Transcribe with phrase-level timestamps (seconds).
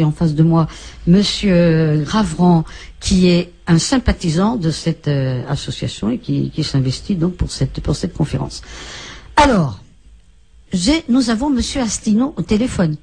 [0.00, 0.68] en face de moi
[1.06, 2.64] Monsieur Ravran,
[2.98, 7.94] qui est un sympathisant de cette euh, association et qui, s'investit donc pour cette, pour
[7.94, 8.62] cette conférence.
[9.36, 9.80] Alors,
[11.10, 12.96] nous avons Monsieur Astino au téléphone.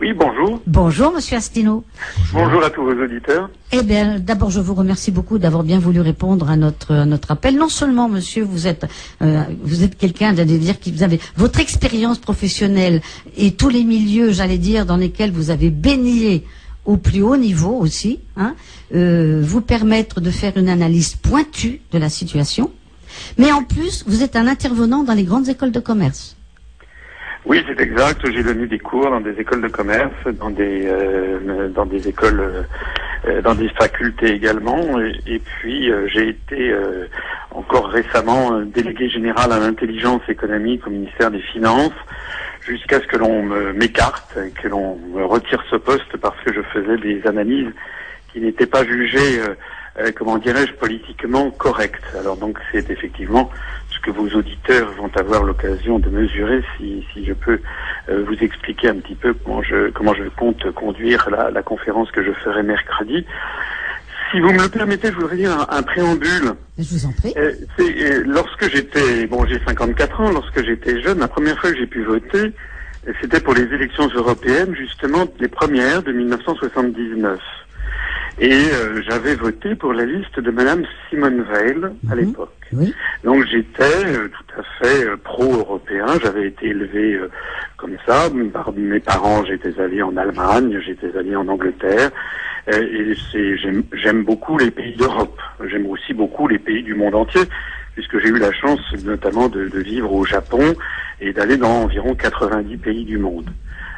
[0.00, 0.60] Oui, bonjour.
[0.66, 1.84] Bonjour, monsieur Astino.
[2.32, 3.48] Bonjour, à tous vos auditeurs.
[3.70, 7.56] Eh bien, d'abord, je vous remercie beaucoup d'avoir bien voulu répondre à notre, notre appel.
[7.56, 8.86] Non seulement, monsieur, vous êtes,
[9.22, 13.02] euh, vous êtes quelqu'un, de dire que vous avez votre expérience professionnelle
[13.36, 16.44] et tous les milieux, j'allais dire, dans lesquels vous avez baigné
[16.84, 18.56] au plus haut niveau aussi, hein,
[18.94, 22.72] euh, vous permettre de faire une analyse pointue de la situation.
[23.38, 26.36] Mais en plus, vous êtes un intervenant dans les grandes écoles de commerce.
[27.46, 28.20] Oui, c'est exact.
[28.30, 32.64] J'ai donné des cours dans des écoles de commerce, dans des euh, dans des écoles,
[33.26, 34.98] euh, dans des facultés également.
[35.26, 36.74] Et, puis euh, j'ai été
[37.50, 41.92] encore récemment délégué général à l'intelligence économique au ministère des Finances,
[42.66, 43.42] jusqu'à ce que l'on
[43.74, 47.70] m'écarte, que l'on me retire ce poste parce que je faisais des analyses
[48.32, 49.40] qui n'étaient pas jugées
[50.00, 52.02] euh, comment dirais-je, politiquement correct.
[52.18, 53.50] Alors donc c'est effectivement
[54.04, 57.58] que vos auditeurs vont avoir l'occasion de mesurer si, si je peux
[58.08, 62.10] euh, vous expliquer un petit peu comment je, comment je compte conduire la, la conférence
[62.10, 63.24] que je ferai mercredi.
[64.30, 66.54] Si vous me le permettez, je voudrais dire un, préambule.
[66.76, 67.32] Je vous en prie.
[67.36, 71.78] Euh, c'est, lorsque j'étais, bon j'ai 54 ans, lorsque j'étais jeune, la première fois que
[71.78, 72.52] j'ai pu voter,
[73.20, 77.38] c'était pour les élections européennes, justement les premières de 1979.
[78.38, 81.76] Et euh, j'avais voté pour la liste de Madame Simone Veil
[82.10, 82.20] à mhm.
[82.20, 82.50] l'époque.
[83.22, 86.06] Donc j'étais euh, tout à fait euh, pro-européen.
[86.20, 87.20] J'avais été élevé
[87.76, 88.28] comme ça.
[88.52, 92.10] Par mes parents, j'étais allé en Allemagne, j'étais allé en Angleterre.
[92.72, 93.14] et
[93.92, 95.40] j'aime beaucoup les pays d'Europe.
[95.70, 97.42] J'aime aussi beaucoup les pays du monde entier,
[97.94, 100.74] puisque j'ai eu la chance notamment de, de vivre au Japon
[101.20, 103.48] et d'aller dans environ 90 pays du monde.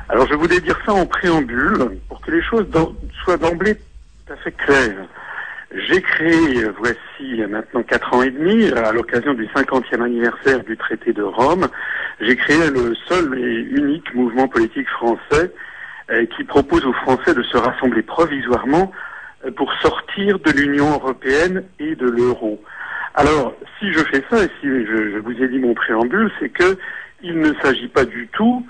[0.08, 2.66] Alors je voulais dire ça en préambule pour que les choses
[3.24, 3.76] soient d'emblée
[4.26, 5.06] tout à fait clair.
[5.72, 11.12] J'ai créé, voici maintenant quatre ans et demi, à l'occasion du 50e anniversaire du traité
[11.12, 11.66] de Rome,
[12.20, 15.52] j'ai créé le seul et unique mouvement politique français
[16.10, 18.92] euh, qui propose aux Français de se rassembler provisoirement
[19.44, 22.62] euh, pour sortir de l'Union européenne et de l'euro.
[23.14, 26.50] Alors, si je fais ça, et si je, je vous ai dit mon préambule, c'est
[26.50, 26.78] que
[27.22, 28.66] il ne s'agit pas du tout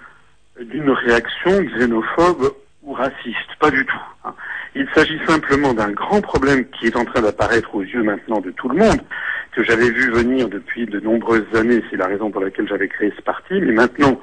[0.60, 2.52] d'une réaction xénophobe
[2.82, 4.32] ou raciste, pas du tout.
[4.78, 8.50] Il s'agit simplement d'un grand problème qui est en train d'apparaître aux yeux maintenant de
[8.50, 9.00] tout le monde,
[9.52, 13.10] que j'avais vu venir depuis de nombreuses années, c'est la raison pour laquelle j'avais créé
[13.16, 14.20] ce parti, mais maintenant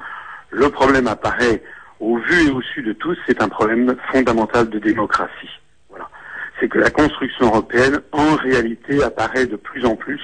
[0.50, 1.60] le problème apparaît
[1.98, 5.50] au vu et au su de tous, c'est un problème fondamental de démocratie.
[5.90, 6.08] Voilà.
[6.60, 10.20] C'est que la construction européenne, en réalité, apparaît de plus en plus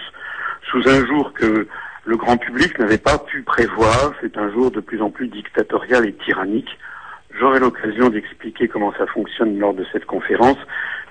[0.71, 1.67] sous un jour que
[2.05, 4.13] le grand public n'avait pas pu prévoir.
[4.21, 6.79] C'est un jour de plus en plus dictatorial et tyrannique
[7.39, 10.59] J'aurai l'occasion d'expliquer comment ça fonctionne lors de cette conférence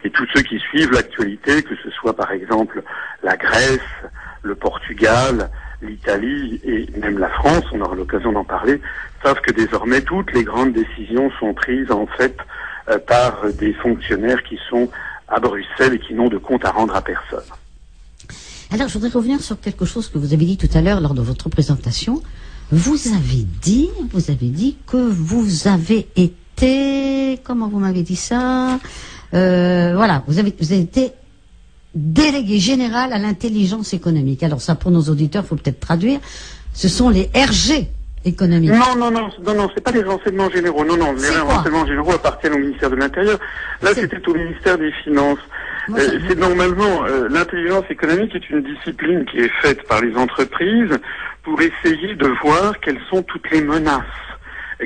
[0.03, 2.83] et tous ceux qui suivent l'actualité, que ce soit par exemple
[3.23, 3.79] la Grèce,
[4.41, 5.49] le Portugal,
[5.81, 8.81] l'Italie et même la France, on aura l'occasion d'en parler,
[9.23, 12.37] savent que désormais toutes les grandes décisions sont prises en fait
[12.89, 14.89] euh, par des fonctionnaires qui sont
[15.27, 17.43] à Bruxelles et qui n'ont de compte à rendre à personne.
[18.71, 21.13] Alors je voudrais revenir sur quelque chose que vous avez dit tout à l'heure lors
[21.13, 22.21] de votre présentation.
[22.71, 28.79] Vous avez dit, vous avez dit que vous avez été, comment vous m'avez dit ça
[29.33, 31.11] euh, Voilà, vous avez, vous avez été
[31.95, 34.43] délégué général à l'intelligence économique.
[34.43, 36.19] Alors ça, pour nos auditeurs, faut peut-être traduire.
[36.73, 37.87] Ce sont les RG
[38.77, 40.83] Non, non, non, non, non, c'est pas les renseignements généraux.
[40.83, 43.39] Non, non, les renseignements généraux appartiennent au ministère de l'Intérieur.
[43.81, 45.39] Là, c'était au ministère des Finances.
[45.89, 50.99] Euh, c'est normalement euh, l'intelligence économique est une discipline qui est faite par les entreprises
[51.43, 54.03] pour essayer de voir quelles sont toutes les menaces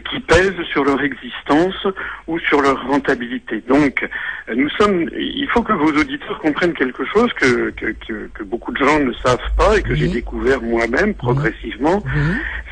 [0.01, 1.87] qui pèsent sur leur existence
[2.27, 3.63] ou sur leur rentabilité.
[3.67, 4.07] Donc,
[4.53, 5.07] nous sommes.
[5.15, 7.95] Il faut que vos auditeurs comprennent quelque chose que que,
[8.33, 12.03] que, beaucoup de gens ne savent pas et que j'ai découvert moi-même progressivement.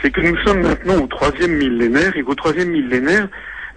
[0.01, 3.27] C'est que nous sommes maintenant au troisième millénaire et au troisième millénaire,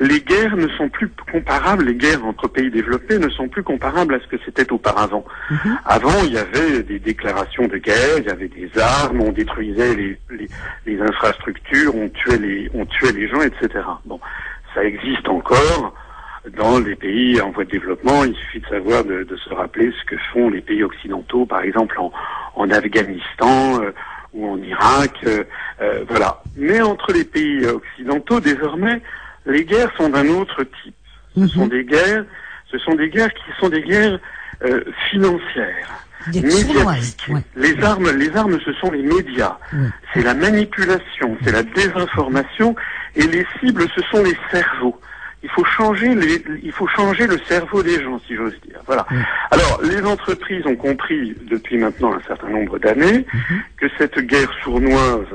[0.01, 4.15] les guerres ne sont plus comparables, les guerres entre pays développés ne sont plus comparables
[4.15, 5.25] à ce que c'était auparavant.
[5.51, 5.79] Mhm.
[5.85, 9.95] Avant, il y avait des déclarations de guerre, il y avait des armes, on détruisait
[9.95, 10.19] les,
[10.87, 13.85] les, infrastructures, on tuait les, on tuait les gens, etc.
[14.05, 14.21] Bon,
[14.75, 15.95] ça existe encore
[16.57, 18.25] dans les pays en voie de développement.
[18.25, 21.99] Il suffit de savoir, de, se rappeler ce que font les pays occidentaux, par exemple
[21.99, 22.13] en,
[22.55, 23.81] en Afghanistan.
[23.81, 23.93] Euh,
[24.35, 25.45] ou en Irak, euh,
[25.81, 26.43] euh, voilà.
[26.57, 29.01] Mais entre les pays occidentaux, désormais,
[29.47, 30.95] les guerres sont d'un autre type.
[31.35, 31.49] Ce mhm.
[31.49, 32.25] sont des guerres,
[32.71, 34.19] ce sont des guerres qui sont des guerres
[34.65, 37.27] euh, financières, médiatiques.
[37.57, 39.59] Les armes, les armes, ce sont les médias.
[40.13, 42.75] C'est la manipulation, c'est la désinformation,
[43.17, 44.99] et les cibles, ce sont les cerveaux.
[45.43, 48.81] il faut changer les, il faut changer le cerveau des gens, si j'ose dire.
[48.87, 49.07] Voilà.
[49.51, 53.61] Alors, les entreprises ont compris depuis maintenant un certain nombre d'années Mhm.
[53.77, 55.27] que cette guerre sournoise,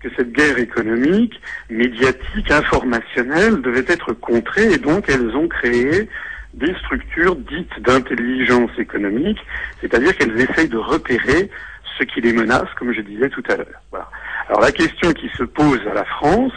[0.00, 1.40] que cette guerre économique,
[1.70, 6.08] médiatique, informationnelle devait être contrée et donc elles ont créé
[6.54, 9.38] des structures dites d'intelligence économique,
[9.80, 11.50] c'est-à-dire qu'elles essayent de repérer
[11.98, 13.82] ce qui les menace, comme je disais tout à l'heure.
[13.90, 14.08] Voilà.
[14.48, 16.52] Alors la question qui se pose à la France,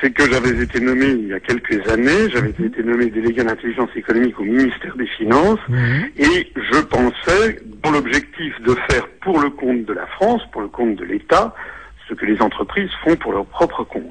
[0.00, 3.44] c'est que j'avais été nommé il y a quelques années, j'avais été nommé délégué à
[3.44, 6.12] l'intelligence économique au ministère des Finances, Oui.
[6.18, 10.68] et je pensais, dans l'objectif de faire pour le compte de la France, pour le
[10.68, 11.54] compte de l'État,
[12.08, 14.04] ce que les entreprises font pour leur propre compte.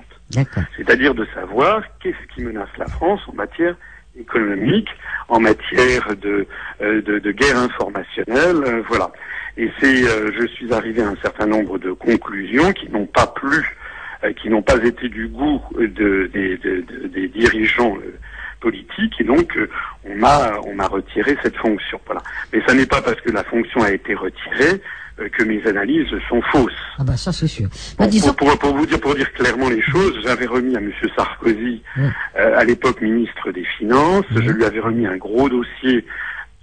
[0.76, 3.76] C'est-à-dire de savoir qu'est-ce qui menace la France en matière
[4.20, 4.90] économique,
[5.30, 6.48] en matière de,
[6.82, 9.12] euh, de, de guerre informationnelle, euh, voilà.
[9.58, 13.28] Et c'est, euh, je suis arrivé à un certain nombre de conclusions qui n'ont pas
[13.28, 13.76] plu,
[14.24, 18.18] euh, qui n'ont pas été du goût de, des- de- de- des dirigeants euh,
[18.60, 19.70] politiques, et donc euh,
[20.04, 22.00] on m'a on m'a retiré cette fonction.
[22.06, 22.22] Voilà.
[22.52, 24.82] Mais ça n'est pas parce que la fonction a été retirée
[25.18, 26.72] que mes analyses sont fausses.
[27.00, 27.68] Ah bah ça c'est sûr.
[27.98, 30.76] Bah, Bon, disons, pour, pour- pour vous dire, pour dire clairement les choses, j'avais remis
[30.76, 32.10] à Monsieur Sarkozy, euh,
[32.58, 36.06] à l'époque ministre des Finances, je lui avais remis un gros dossier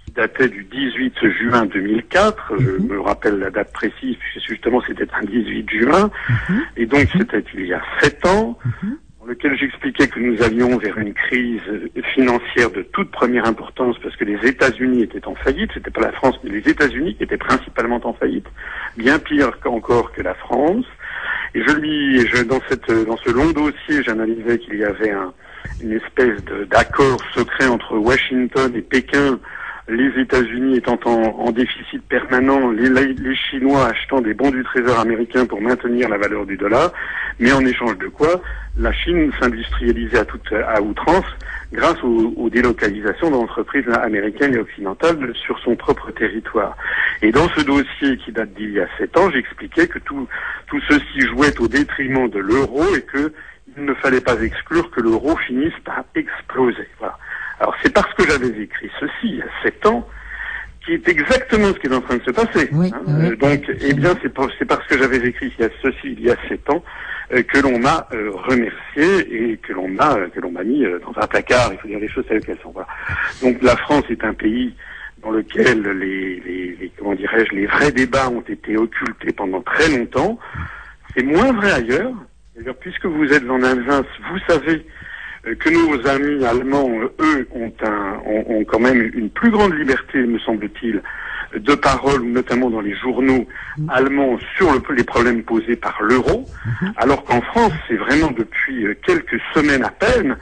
[0.05, 2.53] qui datait du 18 juin 2004.
[2.59, 2.87] Je Mhm.
[2.87, 6.61] me rappelle la date précise, puisque justement c'était un 18 juin, Mhm.
[6.77, 8.97] et donc c'était il y a sept ans, Mhm.
[9.25, 11.61] Dans lequel j'expliquais que nous allions vers une crise
[12.13, 16.11] financière de toute première importance parce que les États-Unis étaient en faillite, c'était pas la
[16.11, 18.45] France, mais les États-Unis qui étaient principalement en faillite,
[18.97, 20.85] bien pire encore que la France.
[21.55, 25.33] Et je lui, je, dans cette, dans ce long dossier, j'analysais qu'il y avait un,
[25.81, 29.39] une espèce d'accord secret entre Washington et Pékin,
[29.87, 34.99] les États-Unis étant en, en déficit permanent, les, les Chinois achetant des bons du trésor
[34.99, 36.91] américain pour maintenir la valeur du dollar,
[37.39, 38.41] mais en échange de quoi
[38.77, 41.25] la Chine s'industrialisait à, toute, à outrance
[41.71, 46.75] grâce aux, aux délocalisations d'entreprises américaines et occidentales sur son propre territoire.
[47.21, 50.27] Et dans ce dossier qui date d'il y a sept ans, j'expliquais que tout,
[50.67, 53.33] tout ceci jouait au détriment de l'euro et que
[53.77, 56.87] il ne fallait pas exclure que l'euro finisse par exploser.
[56.99, 57.17] Voilà.
[57.59, 60.07] Alors c'est parce que j'avais écrit ceci il y a sept ans
[60.85, 62.69] qui est exactement ce qui est en train de se passer.
[62.71, 63.01] Oui, hein.
[63.07, 63.31] oui.
[63.31, 65.51] Euh, donc, eh bien, c'est par- c'est parce que j'avais écrit
[65.81, 66.83] ceci il y a sept ans
[67.29, 70.99] que l'on m'a euh, remercié et que l'on m'a euh, que l'on m'a mis euh,
[70.99, 71.71] dans un placard.
[71.73, 72.71] Il faut dire les choses telles qu'elles sont.
[72.71, 72.87] Voilà.
[73.41, 74.73] Donc, la France est un pays
[75.23, 79.89] dans lequel les, les, les- comment dirais-je les vrais débats ont été occultés pendant très
[79.97, 80.37] longtemps.
[81.15, 82.13] C'est moins vrai ailleurs.
[82.55, 84.85] D'ailleurs, puisque vous êtes en Alsace, vous savez
[85.47, 89.73] euh, que nos amis allemands, euh, eux, ont, un, ont quand même une plus grande
[89.73, 91.01] liberté, me semble-t-il,
[91.55, 93.47] de parole, notamment dans les journaux
[93.89, 96.49] allemands, sur le- les problèmes posés par l'euro,
[96.97, 100.37] alors qu'en France, c'est vraiment depuis euh, quelques semaines à peine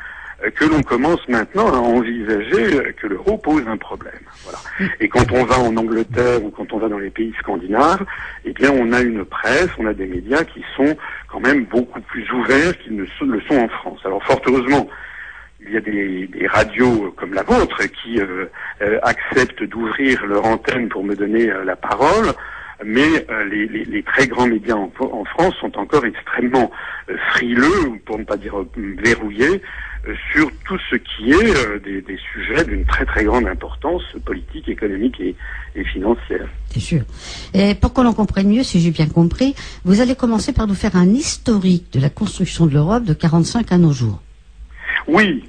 [0.46, 4.14] euh, que l'on commence maintenant à envisager euh, que l'euro pose un problème.
[4.44, 4.60] Voilà.
[5.00, 8.06] Et quand on va en Angleterre ou quand on va dans les pays scandinaves,
[8.46, 10.96] eh bien, on a une presse, on a des médias qui sont
[11.30, 14.00] quand même beaucoup plus ouverts qu'ils ne le sont en France.
[14.06, 14.88] Alors, fort heureusement,
[15.66, 18.46] il y a des, des radios comme la vôtre qui euh,
[18.82, 22.34] euh, acceptent d'ouvrir leur antenne pour me donner euh, la parole,
[22.86, 26.70] mais les, les- les très grands médias en, en France sont encore extrêmement
[27.32, 29.62] frileux, ou pour ne pas dire verrouillés,
[30.34, 35.18] sur tout ce qui est des, des sujets d'une très très grande importance politique, économique
[35.22, 35.34] et,
[35.76, 36.46] et financière.
[36.72, 37.02] c'est sûr.
[37.54, 39.56] Et pour que l'on comprenne mieux, si j'ai bien compris,
[39.86, 43.72] vous allez commencer par nous faire un historique de la construction de l'Europe de 45
[43.72, 44.22] à nos jours.
[45.08, 45.44] Oui,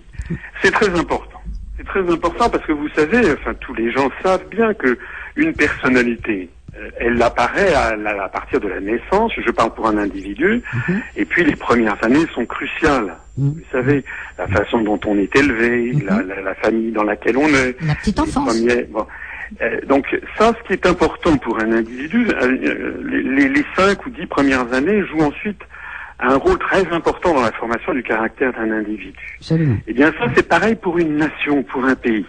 [0.62, 1.40] c'est très important.
[1.76, 4.96] C'est très important parce que vous savez, enfin tous les gens savent bien que
[5.36, 9.32] une personnalité, euh, elle apparaît à, partir de la naissance.
[9.44, 11.00] Je parle pour un individu, Mhm.
[11.16, 13.16] et puis les premières années sont cruciales.
[13.36, 13.54] Mhm.
[13.54, 14.04] Vous savez,
[14.38, 16.04] la façon dont on est élevé, Mhm.
[16.06, 17.76] la, la- la famille dans laquelle on est.
[17.84, 18.56] La petite enfance.
[18.60, 19.06] premiers- bon.
[19.60, 20.06] Euh, donc
[20.38, 25.04] ça, ce qui est important pour un individu, euh, les cinq ou dix premières années
[25.06, 25.60] jouent ensuite
[26.26, 29.36] un rôle très important dans la formation du caractère d'un individu.
[29.38, 29.76] Absolument.
[29.86, 32.26] Eh bien, ça, c'est pareil pour une nation, pour un pays.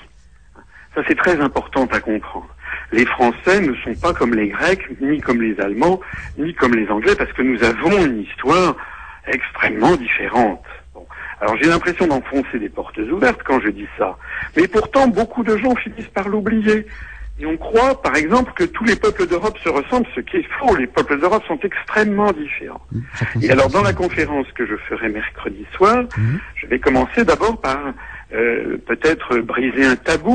[0.94, 2.48] Ça, c'est très important à comprendre.
[2.92, 6.00] Les Français ne sont pas comme les Grecs, ni comme les Allemands,
[6.38, 8.76] ni comme les Anglais, parce que nous avons une histoire
[9.28, 10.64] extrêmement différente.
[10.94, 11.06] Bon.
[11.42, 14.18] Alors, j'ai l'impression d'enfoncer des portes ouvertes quand je dis ça.
[14.56, 16.86] Mais pourtant, beaucoup de gens finissent par l'oublier.
[17.38, 20.48] Et on croit, par exemple, que tous les peuples d'Europe se ressemblent, ce qui est
[20.58, 20.74] faux.
[20.78, 22.82] Les peuples d'Europe sont extrêmement différents.
[23.20, 26.40] Chacun Et alors, dans la conférence que je ferai mercredi soir, Mhm.
[26.56, 27.94] je vais commencer d'abord par
[28.34, 30.32] euh, peut-être briser un tabou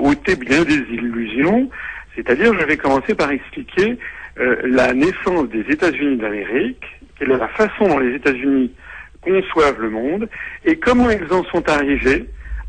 [0.00, 1.70] ou ôter bien des illusions.
[2.16, 3.98] C'est-à-dire, je vais commencer par expliquer
[4.38, 6.82] euh, la naissance des États-Unis d'Amérique,
[7.18, 8.72] quelle est la façon dont les États-Unis
[9.22, 10.28] conçoivent le monde
[10.64, 12.26] et comment ils en sont arrivés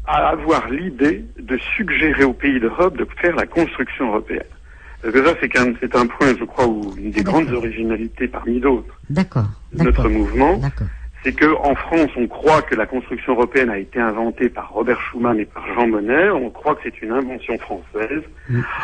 [0.07, 4.43] à avoir l'idée de suggérer aux pays d'Europe de faire la construction européenne.
[5.01, 8.27] Parce que ça, c'est un, c'est un point, je crois, où une des grandes originalités
[8.27, 9.47] parmi d'autres D'accord.
[9.73, 10.87] de notre mouvement, D'accord.
[11.23, 15.01] c'est que en France, on croit que la construction européenne a été inventée par Robert
[15.01, 16.29] Schuman et par Jean Monnet.
[16.29, 18.21] On croit que c'est une invention française.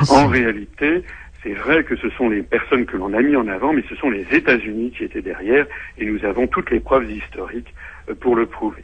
[0.10, 1.04] En réalité,
[1.44, 3.96] c'est vrai que ce sont les personnes que l'on a mis en avant, mais ce
[3.96, 5.66] sont les États-Unis qui étaient derrière,
[5.98, 7.74] et nous avons toutes les preuves historiques
[8.10, 8.84] euh, pour le prouver.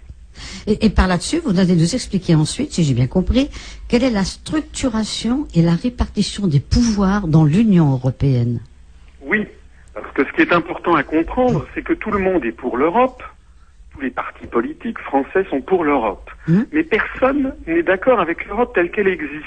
[0.67, 3.49] Et, et par là-dessus, vous allez nous expliquer ensuite, si j'ai bien compris,
[3.87, 8.59] quelle est la structuration et la répartition des pouvoirs dans l'Union européenne.
[9.21, 9.45] Oui,
[9.93, 12.77] parce que ce qui est important à comprendre, c'est que tout le monde est pour
[12.77, 13.23] l'Europe.
[13.93, 16.31] Tous les partis politiques français sont pour l'Europe.
[16.47, 16.65] Mhm.
[16.71, 19.43] Mais personne n'est d'accord avec l'Europe telle qu'elle existe.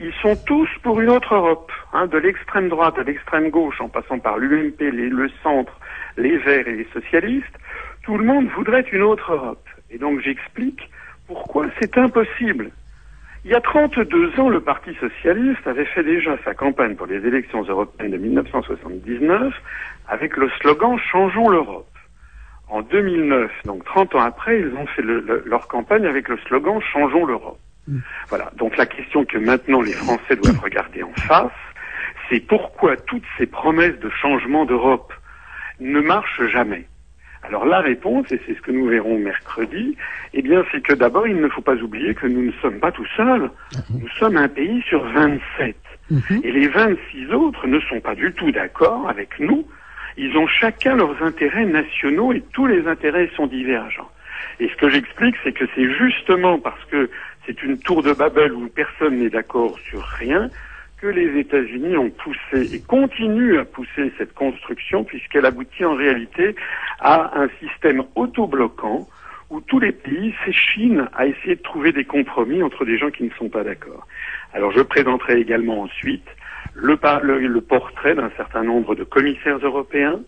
[0.00, 3.88] Ils sont tous pour une autre Europe, hein, de l'extrême droite à l'extrême gauche, en
[3.88, 5.72] passant par l'UMP, le centre,
[6.16, 7.46] les Verts et les socialistes.
[8.04, 9.68] Tout le monde voudrait une autre Europe.
[9.90, 10.90] Et donc j'explique
[11.26, 12.70] pourquoi c'est impossible.
[13.44, 17.24] Il y a 32 ans, le Parti socialiste avait fait déjà sa campagne pour les
[17.26, 19.54] élections européennes de 1979
[20.08, 21.86] avec le slogan Changeons l'Europe.
[22.68, 26.36] En 2009, donc 30 ans après, ils ont fait le- le- leur campagne avec le
[26.46, 27.58] slogan Changeons l'Europe.
[27.86, 27.98] Mm.
[28.28, 28.50] Voilà.
[28.56, 31.52] Donc la question que maintenant les Français doivent regarder en face,
[32.28, 35.12] c'est pourquoi toutes ces promesses de changement d'Europe
[35.80, 36.84] ne marchent jamais?
[37.42, 39.96] Alors la réponse, et c'est ce que nous verrons mercredi,
[40.34, 42.92] eh bien c'est que d'abord il ne faut pas oublier que nous ne sommes pas
[42.92, 43.50] tout seuls.
[43.90, 45.76] Nous sommes un pays sur 27.
[46.10, 46.40] Mhm.
[46.42, 49.66] Et les 26 autres ne sont pas du tout d'accord avec nous.
[50.16, 54.10] Ils ont chacun leurs intérêts nationaux et tous les intérêts sont divergents.
[54.58, 57.08] Et ce que j'explique, c'est que c'est justement parce que
[57.46, 60.50] c'est une tour de Babel où personne n'est d'accord sur rien
[61.00, 66.56] que les États-Unis ont poussé et continuent à pousser cette construction puisqu'elle aboutit en réalité
[67.00, 69.06] à un système autobloquant
[69.50, 73.24] où tous les pays s'échinent à essayer de trouver des compromis entre des gens qui
[73.24, 74.06] ne sont pas d'accord.
[74.52, 76.26] Alors je présenterai également ensuite
[76.74, 80.20] le, portrait d'un certain nombre de commissaires européens,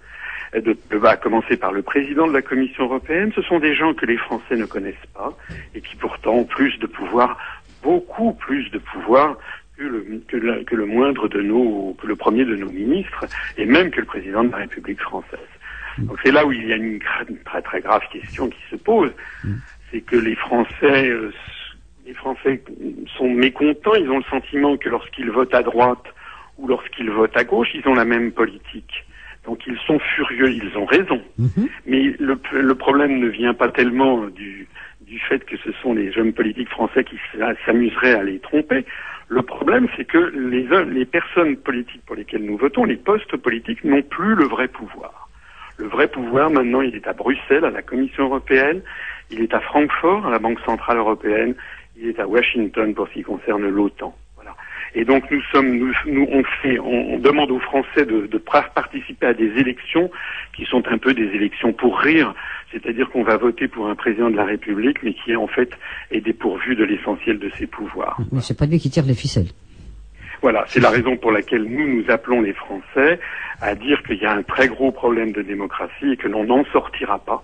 [0.55, 0.75] euh,
[1.05, 3.33] à commencer par le président de la Commission européenne.
[3.35, 5.37] Ce sont des gens que les Français ne connaissent pas
[5.75, 7.39] et qui pourtant ont plus de pouvoir,
[7.83, 9.37] beaucoup plus de pouvoir
[9.81, 13.25] que le, que, la- que le moindre de nos, que le premier de nos ministres
[13.57, 15.51] et même que le président de la République française.
[15.99, 17.01] Donc c'est là où il y a une,
[17.45, 19.11] très très grave question qui se pose,
[19.91, 21.33] c'est que les Français, euh,
[22.07, 22.63] les Français
[23.17, 23.95] sont mécontents.
[23.95, 26.05] Ils ont le sentiment que lorsqu'ils votent à droite
[26.59, 29.05] ou lorsqu'ils votent à gauche, ils ont la même politique.
[29.47, 31.21] Donc ils sont furieux, ils ont raison.
[31.39, 31.69] Mhm.
[31.87, 34.69] Mais le, le problème ne vient pas tellement du,
[35.01, 37.17] du fait que ce sont les jeunes politiques français qui
[37.67, 38.85] s'amuseraient à les tromper.
[39.31, 44.03] Le problème, c'est que les, personnes politiques pour lesquelles nous votons, les postes politiques, n'ont
[44.03, 45.29] plus le vrai pouvoir.
[45.79, 48.83] Le vrai pouvoir, maintenant, il est à Bruxelles, à la Commission européenne,
[49.31, 51.55] il est à Francfort, à la Banque centrale européenne,
[51.97, 54.17] il est à Washington pour ce qui concerne l'OTAN.
[54.95, 58.39] Et donc nous sommes, nous, nous on fait, on, on demande aux Français de, de
[58.39, 60.11] participer à des élections
[60.57, 62.35] qui sont un peu des élections pour rire,
[62.73, 65.71] c'est-à-dire qu'on va voter pour un président de la République, mais qui en fait
[66.11, 68.19] est dépourvu de l'essentiel de ses pouvoirs.
[68.33, 69.51] Mais c'est pas lui qui tire les ficelles.
[70.43, 73.21] Voilà, c'est la raison pour laquelle nous, nous appelons les Français
[73.61, 76.65] à dire qu'il y a un très gros problème de démocratie et que l'on n'en
[76.73, 77.43] sortira pas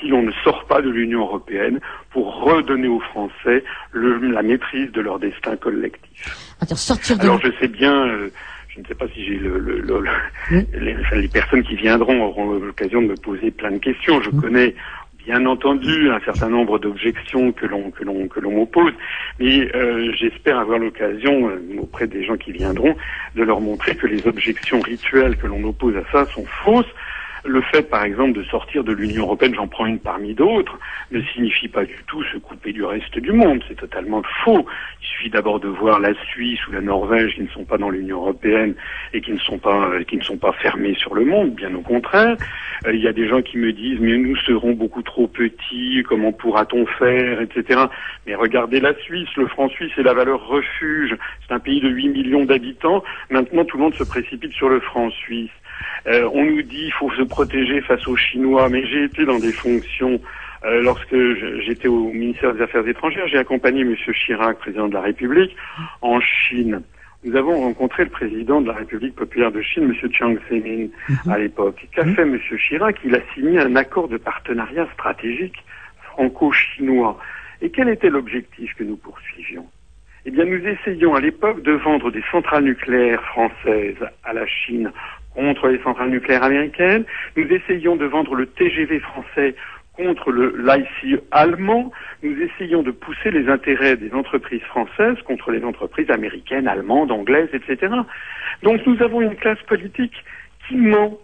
[0.00, 4.90] si l'on ne sort pas de l'Union européenne pour redonner aux Français le- la maîtrise
[4.92, 6.36] de leur destin collectif.
[6.60, 8.28] Attends, sortir de Alors je sais bien, euh,
[8.68, 10.10] je ne sais pas si j'ai le, le- le- le-
[10.50, 10.66] Oui.
[10.74, 14.20] les, enfin, les personnes qui viendront auront l'occasion de me poser plein de questions.
[14.22, 14.74] Je connais
[15.24, 18.92] bien entendu un certain nombre d'objections que l'on que l'on que l'on m'oppose,
[19.40, 22.94] mais euh, j'espère avoir l'occasion euh, auprès des gens qui viendront
[23.34, 26.86] de leur montrer que les objections rituelles que l'on oppose à ça sont fausses.
[27.46, 30.78] Le fait, par exemple, de sortir de l'Union européenne, j'en prends une parmi d'autres,
[31.12, 33.62] ne signifie pas du tout se couper du reste du monde.
[33.68, 34.66] C'est totalement faux.
[35.00, 37.90] Il suffit d'abord de voir la Suisse ou la Norvège qui ne sont pas dans
[37.90, 38.74] l'Union européenne
[39.12, 41.54] et qui ne sont pas euh, qui ne sont pas fermés sur le monde.
[41.54, 42.36] Bien au contraire.
[42.86, 46.02] Euh, Il y a des gens qui me disent mais nous serons beaucoup trop petits.
[46.08, 47.80] Comment pourra-t-on faire, etc.
[48.26, 49.28] Mais regardez la Suisse.
[49.36, 51.16] Le franc suisse est la valeur refuge.
[51.46, 53.04] C'est un pays de 8 millions d'habitants.
[53.30, 55.50] Maintenant, tout le monde se précipite sur le franc suisse.
[56.06, 59.38] Euh, on nous dit qu'il faut se protéger face aux Chinois, mais j'ai été dans
[59.38, 60.20] des fonctions
[60.64, 61.16] euh, lorsque
[61.64, 63.26] j'étais au ministère des Affaires étrangères.
[63.28, 63.94] J'ai accompagné M.
[63.96, 65.56] Chirac, président de la République,
[66.02, 66.82] en Chine.
[67.24, 70.12] Nous avons rencontré le président de la République populaire de Chine, M.
[70.12, 70.88] Chiang Zemin,
[71.28, 71.86] à l'époque.
[71.92, 72.38] Qu'a fait M.
[72.68, 72.98] Chirac?
[73.04, 75.64] Il a signé un accord de partenariat stratégique
[76.12, 77.18] franco-chinois.
[77.62, 79.66] Et quel était l'objectif que nous poursuivions?
[80.24, 84.90] Eh bien, nous essayions à l'époque de vendre des centrales nucléaires françaises à la Chine
[85.36, 87.04] contre les centrales nucléaires américaines.
[87.36, 89.54] Nous essayions de vendre le TGV français
[89.96, 91.90] contre l'ICE allemand,
[92.22, 97.48] nous essayons de pousser les intérêts des entreprises françaises contre les entreprises américaines, allemandes, anglaises,
[97.54, 97.94] etc.
[98.62, 100.12] Donc nous avons une classe politique
[100.68, 101.18] qui ment.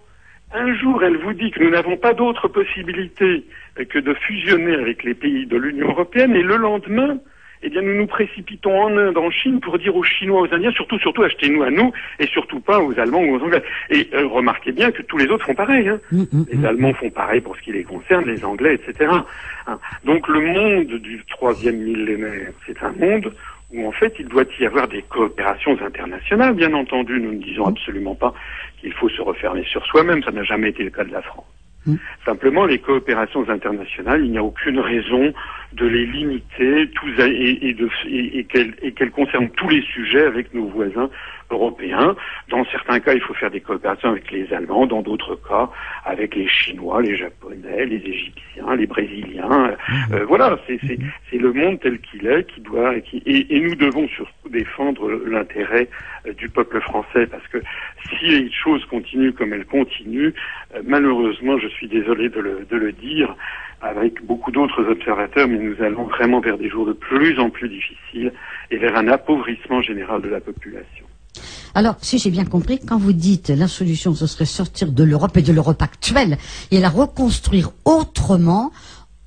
[0.55, 3.45] Un jour, elle vous dit que nous n'avons pas d'autre possibilité
[3.89, 7.19] que de fusionner avec les pays de l'Union européenne, et le lendemain,
[7.63, 10.73] eh bien, nous nous précipitons en Inde, en Chine, pour dire aux Chinois, aux Indiens,
[10.73, 13.63] surtout, surtout, achetez-nous à nous, et surtout pas aux Allemands ou aux Anglais.
[13.91, 15.89] Et euh, remarquez bien que tous les autres font pareil.
[15.89, 16.01] Hein.
[16.11, 16.65] Mm, mm, Les mm.
[16.65, 19.11] Allemands font pareil pour ce qui les concerne, les Anglais, etc.
[19.67, 19.79] Hein.
[20.05, 23.33] Donc le monde du troisième millénaire, c'est un monde
[23.73, 26.55] où en fait il doit y avoir des coopérations internationales.
[26.55, 28.35] Bien entendu, nous ne disons absolument pas
[28.81, 31.47] qu'il faut se refermer sur soi-même, ça n'a jamais été le cas de la France.
[31.87, 31.97] Mm.
[32.25, 35.33] Simplement, les coopérations internationales, il n'y a aucune raison
[35.73, 38.45] de les limiter tous et
[38.95, 41.11] qu'elles concernent tous les sujets avec nos voisins
[41.53, 42.17] européens.
[42.49, 45.71] Dans certains cas, il faut faire des coopérations avec les Allemands, dans d'autres cas,
[46.05, 49.77] avec les Chinois, les Japonais, les Égyptiens, les Brésiliens.
[50.13, 50.99] Euh, voilà, c'est c'est-
[51.31, 54.49] c'est le monde tel qu'il est, qui doit et, qui, et, et nous devons surtout
[54.49, 55.89] défendre l'intérêt
[56.27, 57.59] euh, du peuple français, parce que
[58.19, 60.33] si les choses continuent comme elles continuent,
[60.75, 63.35] euh, malheureusement, je suis désolé de le, de le dire,
[63.81, 67.69] avec beaucoup d'autres observateurs, mais nous allons vraiment vers des jours de plus en plus
[67.69, 68.33] difficiles
[68.71, 71.02] et vers un appauvrissement général de la population.
[71.75, 75.37] Alors, si j'ai bien compris, quand vous dites la solution, ce serait sortir de l'Europe
[75.37, 76.37] et de l'Europe actuelle
[76.71, 78.71] et la reconstruire autrement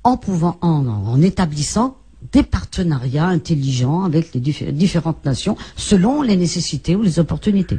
[0.04, 1.96] en pouvant, en, établissant
[2.32, 7.78] des partenariats intelligents avec les diffé- différentes nations selon les nécessités ou les opportunités.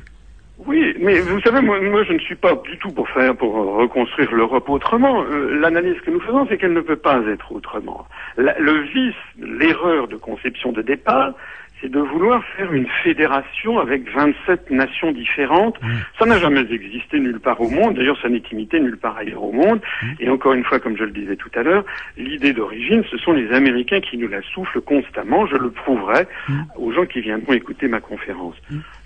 [0.65, 3.53] Oui, mais vous savez, moi, moi, je ne suis pas du tout pour faire, pour
[3.53, 5.21] reconstruire l'Europe autrement.
[5.23, 8.05] Euh, L'analyse que nous faisons, c'est qu'elle ne peut pas être autrement.
[8.37, 11.33] La- le vice, l'erreur de conception de départ,
[11.81, 15.77] c'est de vouloir faire une fédération avec 27 nations différentes.
[16.17, 17.95] Ça n'a jamais existé nulle part au monde.
[17.95, 19.79] D'ailleurs, ça n'est imité nulle part ailleurs au monde.
[20.19, 21.85] Et encore une fois, comme je le disais tout à l'heure,
[22.17, 25.45] l'idée d'origine, ce sont les Américains qui nous la soufflent constamment.
[25.45, 26.27] Je le prouverai
[26.77, 28.55] aux gens qui viendront écouter ma conférence.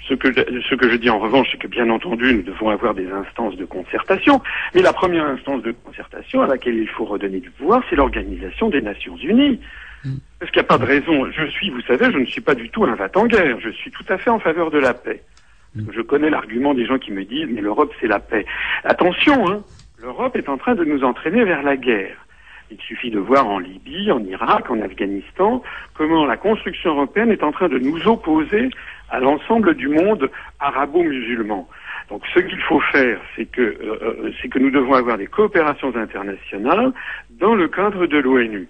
[0.08, 2.94] Ce que, ce que je dis en revanche, c'est que bien entendu, nous devons avoir
[2.94, 4.42] des instances de concertation.
[4.74, 8.70] Mais la première instance de concertation à laquelle il faut redonner du pouvoir, c'est l'Organisation
[8.70, 9.60] des Nations Unies.
[10.40, 11.30] Parce qu'il n'y a pas de raison.
[11.32, 13.60] Je suis, vous savez, je ne suis pas du tout un vat en guerre.
[13.60, 15.22] Je suis tout à fait en faveur de la paix.
[15.76, 18.46] Que Je connais l'argument des gens qui me disent, mais l'Europe, c'est la paix.
[18.84, 19.64] Attention, hein,
[20.02, 22.18] l'Europe est en train de nous entraîner vers la guerre.
[22.72, 25.62] Il suffit de voir en Libye, en Irak, en Afghanistan,
[25.94, 28.70] comment la construction européenne est en train de nous opposer
[29.10, 31.68] à l'ensemble du monde arabo-musulman.
[32.12, 35.28] Donc ce qu'il faut faire, c'est que, euh, euh, c'est que nous devons avoir des
[35.28, 36.92] coopérations internationales
[37.40, 38.68] dans le cadre de l'ONU.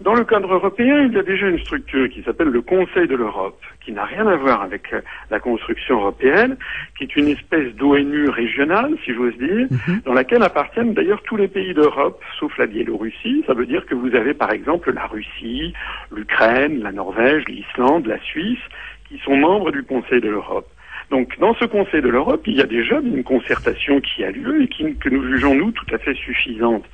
[0.00, 3.14] Dans le cadre européen, il y a déjà une structure qui s'appelle le Conseil de
[3.14, 6.56] l'Europe, qui n'a rien à voir avec euh, la construction européenne,
[6.96, 9.66] qui est une espèce d'ONU régionale, si j'ose dire,
[10.06, 13.44] dans laquelle appartiennent d'ailleurs tous les pays d'Europe, sauf la Biélorussie.
[13.46, 15.74] Ça veut dire que vous avez par exemple la Russie,
[16.10, 18.64] l'Ukraine, la Norvège, l'Islande, la Suisse,
[19.10, 20.68] qui sont membres du Conseil de l'Europe.
[21.10, 24.62] Donc, dans ce Conseil de l'Europe, il y a déjà une concertation qui a lieu
[24.62, 26.84] et qui, que nous jugeons, nous, tout à fait suffisante.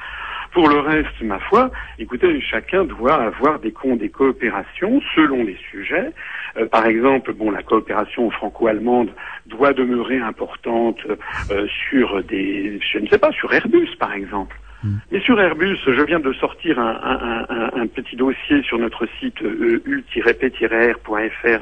[0.52, 5.56] Pour le reste, ma foi, écoutez, chacun doit avoir des, co- des coopérations selon les
[5.70, 6.12] sujets.
[6.56, 9.10] Euh, par exemple, bon, la coopération franco-allemande
[9.46, 11.00] doit demeurer importante
[11.50, 14.56] euh, sur des, je ne sais pas, sur Airbus, par exemple.
[15.10, 19.08] Mais sur Airbus, je viens de sortir un, un- un- un petit dossier sur notre
[19.18, 21.60] site euh, u-p-r.fr.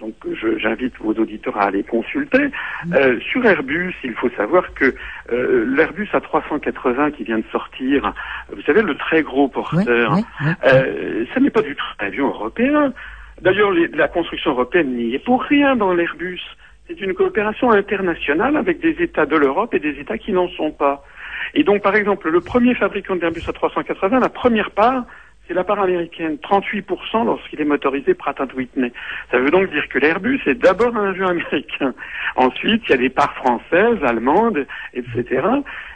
[0.00, 0.14] Donc
[0.58, 2.50] j'invite vos auditeurs à aller consulter.
[2.92, 4.94] Euh, sur Airbus, il faut savoir que
[5.32, 8.12] euh, l'Airbus A380 qui vient de sortir,
[8.52, 10.22] vous savez, le très gros porteur, ouais.
[10.66, 12.92] euh, ça n'est pas du tout un avion européen.
[13.40, 16.40] D'ailleurs, la construction européenne n'y est pour rien dans l'Airbus.
[16.86, 20.70] C'est une coopération internationale avec des États de l'Europe et des États qui n'en sont
[20.70, 21.04] pas.
[21.54, 25.04] Et donc, par exemple, le premier fabricant d'Airbus A380, la première part,
[25.46, 28.92] c'est la part américaine, 38% lorsqu'il est motorisé Pratt Whitney.
[29.30, 31.94] Ça veut donc dire que l'Airbus est d'abord un avion américain.
[32.36, 35.42] Ensuite, il y a des parts françaises, allemandes, etc.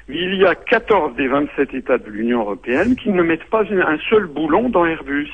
[0.08, 3.64] Mais il y a 14 des 27 États de l'Union européenne qui ne mettent pas
[3.64, 5.28] une- un seul boulon dans Airbus.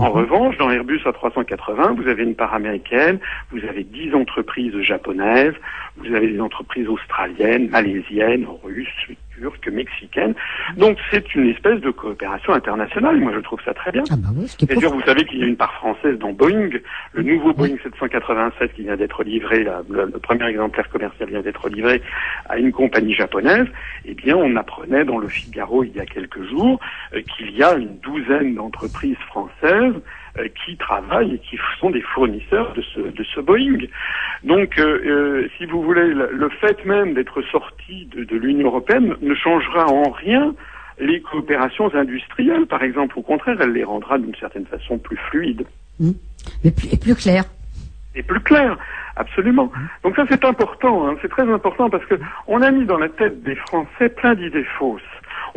[0.00, 3.20] En revanche, dans Airbus A380, vous avez une part américaine,
[3.52, 5.54] vous avez 10 entreprises japonaises,
[5.96, 10.34] vous avez des entreprises australiennes, malaisiennes, russes, turques, mexicaines.
[10.76, 13.18] Donc c'est une espèce de coopération internationale.
[13.18, 14.02] Moi, je trouve ça très bien.
[14.10, 15.74] Ah bah oui, ce qui est Bien sûr, vous savez qu'il y a une part
[15.74, 16.70] française dans Boeing.
[17.12, 21.68] Le nouveau Boeing 787 qui vient d'être livré, le, le premier exemplaire commercial vient d'être
[21.68, 22.02] livré
[22.48, 23.66] à une compagnie japonaise.
[24.04, 26.80] Eh bien, on apprenait dans le Figaro il y a quelques jours
[27.14, 29.94] euh, qu'il y a une douzaine d'entreprises françaises
[30.48, 33.86] qui travaillent et qui sont des fournisseurs de ce, de ce Boeing.
[34.44, 39.14] Donc, euh, euh, si vous voulez, le, fait même d'être sorti de, de l'Union européenne
[39.20, 40.54] ne changera en rien
[40.98, 43.18] les coopérations industrielles, par exemple.
[43.18, 45.66] Au contraire, elle les rendra d'une certaine façon plus fluides.
[46.00, 46.10] Mmh.
[46.64, 47.44] Et, plus, et plus claires.
[48.14, 48.78] Et plus claires,
[49.16, 49.70] absolument.
[50.02, 51.16] Donc ça, c'est important, hein.
[51.20, 52.14] c'est très important parce que
[52.46, 55.02] on a mis dans la tête des Français plein d'idées fausses.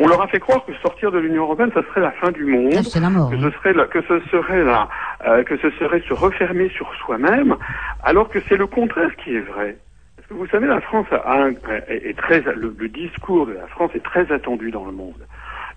[0.01, 2.45] On leur a fait croire que sortir de l'Union européenne, ça serait la fin du
[2.45, 3.39] monde, la mort, que hein.
[3.43, 4.87] ce serait la- que ce serait la,
[5.27, 7.55] euh, que ce serait se refermer sur soi-même,
[8.03, 9.77] alors que c'est le contraire qui est vrai.
[10.15, 11.51] Parce que vous savez, la France a un,
[11.89, 15.19] est, très, le, le discours de la France est très attendu dans le monde,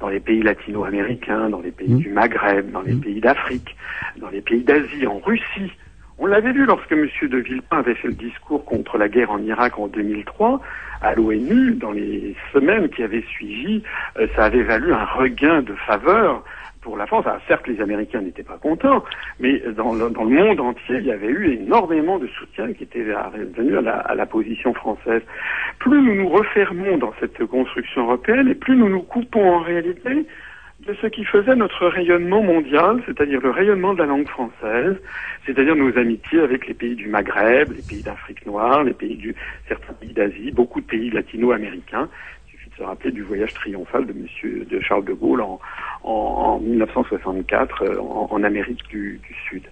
[0.01, 1.99] dans les pays latino-américains, dans les pays Mm.
[1.99, 3.77] du Maghreb, dans les pays d'Afrique,
[4.19, 5.73] dans les pays d'Asie, en Russie.
[6.19, 7.09] On l'avait vu lorsque M.
[7.23, 10.61] de Villepin avait fait le discours contre la guerre en Irak en 2003
[11.03, 13.83] à l'ONU, dans les semaines qui avaient suivi,
[14.19, 16.43] euh, ça avait valu un regain de faveur
[16.81, 17.27] pour la France.
[17.27, 19.05] Alors, certes, les Américains n'étaient pas contents,
[19.41, 22.85] mais dans le, dans le monde entier, il y avait eu énormément de soutien qui
[22.85, 23.05] était
[23.57, 25.23] venu à la, à la position française.
[25.79, 30.27] Plus nous nous refermons dans cette construction européenne, et plus nous nous coupons en réalité
[30.87, 34.97] de ce qui faisait notre rayonnement mondial, c'est-à-dire le rayonnement de la langue française,
[35.47, 39.35] c'est-à-dire nos amitiés avec les pays du Maghreb, les pays d'Afrique noire, les pays du,
[39.69, 42.09] certains pays d'Asie, beaucoup de pays latino-américains.
[42.47, 45.61] Il suffit de se rappeler du voyage triomphal de Monsieur de Charles de Gaulle en,
[46.03, 49.63] en, en 1964 euh, en, en Amérique du, du Sud.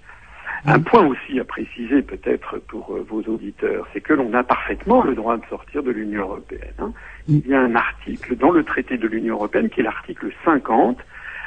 [0.66, 5.02] Un point aussi à préciser peut-être pour euh, vos auditeurs, c'est que l'on a parfaitement
[5.02, 6.74] le droit de sortir de l'Union européenne.
[6.78, 6.92] hein.
[7.28, 10.98] Il y a un article dans le traité de l'Union européenne qui est l'article 50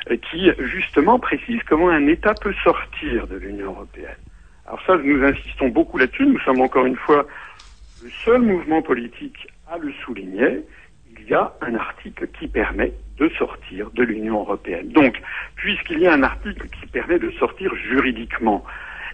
[0.09, 4.17] euh, qui justement précise comment un État peut sortir de l'Union européenne.
[4.65, 6.25] Alors ça, nous insistons beaucoup là-dessus.
[6.25, 7.27] Nous sommes encore une fois
[8.03, 10.61] le seul mouvement politique à le souligner.
[11.19, 14.89] Il y a un article qui permet de sortir de l'Union européenne.
[14.89, 15.21] Donc,
[15.55, 18.65] puisqu'il y a un article qui permet de sortir juridiquement,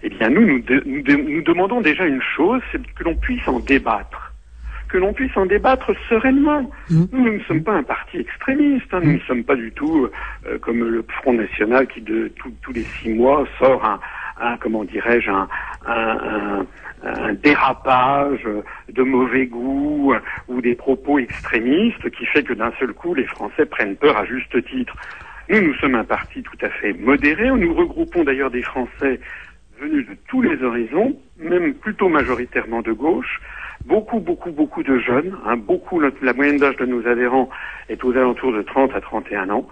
[0.02, 3.14] eh bien nous, nous, de- nous de- nous demandons déjà une chose, c'est que l'on
[3.16, 4.32] puisse en débattre.
[4.88, 6.68] Que l'on puisse en débattre sereinement.
[6.90, 7.08] Mhm.
[7.12, 8.92] Nous, nous ne sommes pas un parti extrémiste.
[8.92, 9.00] hein.
[9.04, 10.08] Nous ne sommes pas du tout
[10.46, 14.00] euh, comme le Front National qui, de tout- tous les six mois, sort un,
[14.40, 15.48] un comment dirais-je, un,
[15.86, 16.66] un,
[17.04, 18.44] un- dérapage
[18.92, 20.12] de mauvais goût
[20.48, 24.24] ou des propos extrémistes qui fait que d'un seul coup, les Français prennent peur à
[24.24, 24.96] juste titre.
[25.48, 27.48] Nous, nous sommes un parti tout à fait modéré.
[27.50, 29.20] Nous regroupons d'ailleurs des Français
[29.80, 33.40] venus de tous les horizons, même plutôt majoritairement de gauche.
[33.86, 35.34] Beaucoup, beaucoup, beaucoup de jeunes.
[35.46, 37.48] Hein, beaucoup, la, moyenne d'âge de nos adhérents
[37.88, 39.66] est aux alentours de 30 à 31 ans.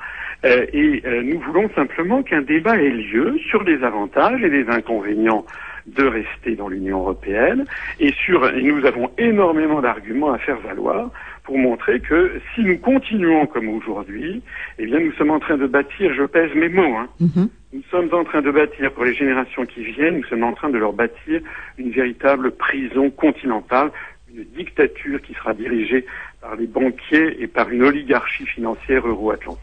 [0.44, 4.68] Euh, et euh, nous voulons simplement qu'un débat ait lieu sur les avantages et les
[4.70, 5.44] inconvénients
[5.86, 7.64] de rester dans l'Union européenne
[7.98, 11.10] et sur et nous avons énormément d'arguments à faire valoir
[11.48, 14.42] pour montrer que si nous continuons comme aujourd'hui,
[14.78, 17.48] eh bien nous sommes en train de bâtir, je pèse mes mots, hein, Mhm.
[17.72, 20.68] nous sommes en train de bâtir pour les générations qui viennent, nous sommes en train
[20.68, 21.40] de leur bâtir
[21.78, 23.90] une véritable prison continentale,
[24.30, 26.04] une dictature qui sera dirigée
[26.42, 29.62] par les banquiers et par une oligarchie financière euro-atlantique.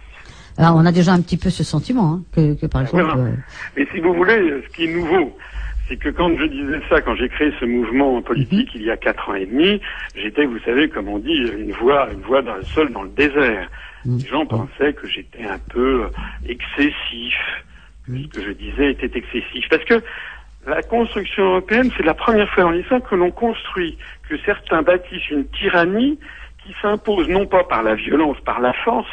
[0.57, 3.03] Alors, on a déjà un petit peu ce sentiment, hein, que, que par exemple.
[3.03, 3.19] Voilà.
[3.27, 3.31] euh,
[3.77, 5.37] Mais si vous voulez, ce qui est nouveau,
[5.87, 8.97] c'est que quand je disais ça, quand j'ai créé ce mouvement politique il y a
[8.97, 9.79] quatre ans et demi,
[10.15, 13.69] j'étais, vous savez, comme on dit, une voix, une voix d'un seul dans le désert.
[14.05, 14.17] Mm.
[14.17, 16.07] Les gens pensaient que j'étais un peu euh,
[16.47, 17.35] excessif,
[18.07, 19.65] que ce que je disais était excessif.
[19.69, 20.01] Parce que
[20.67, 25.29] la construction européenne, c'est la première fois dans l'histoire que l'on construit, que certains bâtissent
[25.29, 26.17] une tyrannie
[26.65, 29.07] qui s'impose non pas par la violence, par la force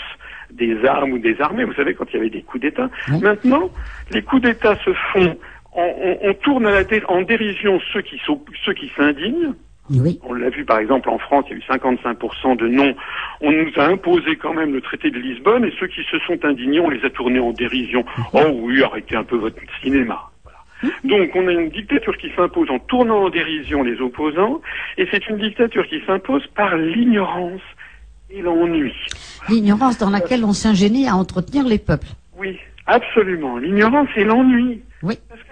[0.50, 1.64] des armes ou des armées.
[1.64, 2.88] Vous savez, quand il y avait des coups d'État.
[3.20, 3.70] Maintenant,
[4.10, 5.36] les coups d'État se font,
[5.74, 9.54] on, tourne à la dé- en dérision ceux qui, sont- ceux qui s'indignent.
[9.90, 10.18] oui.
[10.22, 12.94] On l'a vu par exemple en France, il y a eu 55% de non.
[13.40, 16.44] On nous a imposé quand même le traité de Lisbonne et ceux qui se sont
[16.44, 18.04] indignés, on les a tournés en dérision.
[18.32, 20.20] Oh oui, arrêtez un peu votre cinéma.
[20.44, 20.58] Voilà.
[21.04, 24.60] Donc on a une dictature qui s'impose en tournant en dérision les opposants
[24.98, 27.60] et c'est une dictature qui s'impose par l'ignorance
[28.30, 28.92] et l'ennui.
[29.48, 32.06] L'ignorance dans laquelle on s'ingénie à entretenir les peuples.
[32.38, 33.58] Oui, absolument.
[33.58, 34.80] L'ignorance et l'ennui.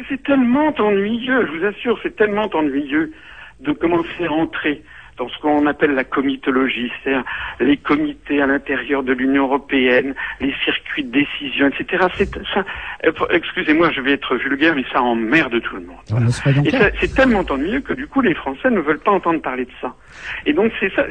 [0.08, 3.12] C'est tellement ennuyeux, je vous assure, c'est tellement ennuyeux
[3.60, 4.82] de commencer à entrer
[5.20, 7.22] dans ce qu'on appelle la comitologie, c'est-à-dire
[7.60, 12.06] les comités à l'intérieur de l'Union européenne, les circuits de décision, etc.
[12.16, 12.64] C'est ça.
[13.04, 15.98] euh, Excusez-moi, je vais être vulgaire, mais ça emmerde tout le monde.
[16.66, 19.72] Et c'est tellement ennuyeux que du coup les Français ne veulent pas entendre parler de
[19.82, 19.94] ça.
[20.46, 21.04] Et donc c'est ça,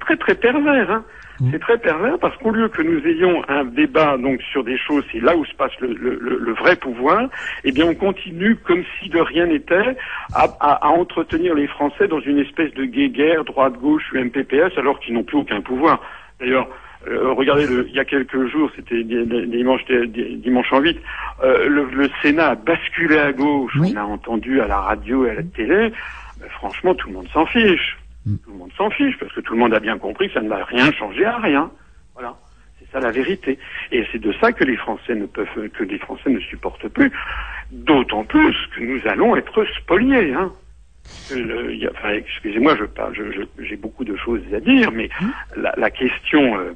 [0.00, 0.90] très très pervers.
[0.90, 1.04] Hein.
[1.40, 1.48] Mm.
[1.50, 5.02] C'est très pervers parce qu'au lieu que nous ayons un débat donc sur des choses,
[5.10, 7.28] c'est là où se passe le, le, le- le vrai pouvoir,
[7.64, 9.96] eh bien on continue comme si de rien n'était
[10.34, 15.14] à, à, à entretenir les Français dans une espèce de guéguerre droite-gauche UMPPS alors qu'ils
[15.14, 16.00] n'ont plus aucun pouvoir.
[16.40, 16.68] D'ailleurs,
[17.08, 20.80] euh, regardez, le- il y a quelques jours, c'était di- di- dimanche, di- dimanche en
[20.80, 20.98] 8,
[21.42, 23.72] euh, le, le Sénat a basculé à gauche.
[23.80, 23.92] Oui.
[23.94, 25.92] On a entendu à la radio et à la télé.
[26.40, 27.98] Ben, franchement, tout le monde s'en fiche.
[28.26, 28.36] Mm.
[28.44, 30.40] Tout le monde s'en fiche parce que tout le monde a bien compris que ça
[30.42, 31.70] ne va rien changer à rien.
[32.14, 32.34] Voilà.
[32.78, 33.58] C'est ça la vérité.
[33.90, 37.10] Et c'est de ça que les Français ne peuvent, que les Français ne supportent plus.
[37.72, 40.34] D'autant plus que nous allons être spoliés.
[40.34, 40.52] Hein.
[41.90, 43.14] Enfin, excusez-moi, je parle,
[43.58, 45.62] j'ai beaucoup de choses à dire, mais mmh.
[45.76, 46.72] la, question, euh,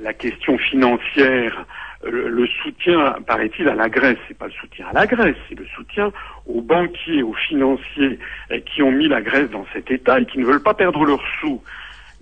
[0.00, 1.66] la question financière,
[2.04, 5.66] le, soutien, paraît-il, à la Grèce, c'est pas le soutien à la Grèce, c'est le
[5.66, 6.12] soutien
[6.46, 8.18] aux banquiers, aux financiers
[8.50, 11.04] euh, qui ont mis la Grèce dans cet état et qui ne veulent pas perdre
[11.04, 11.62] leurs sous.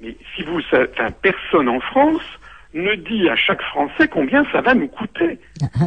[0.00, 2.22] Mais si vous, enfin, personne en France
[2.74, 5.38] ne dit à chaque Français combien ça va nous coûter.
[5.80, 5.87] Ah,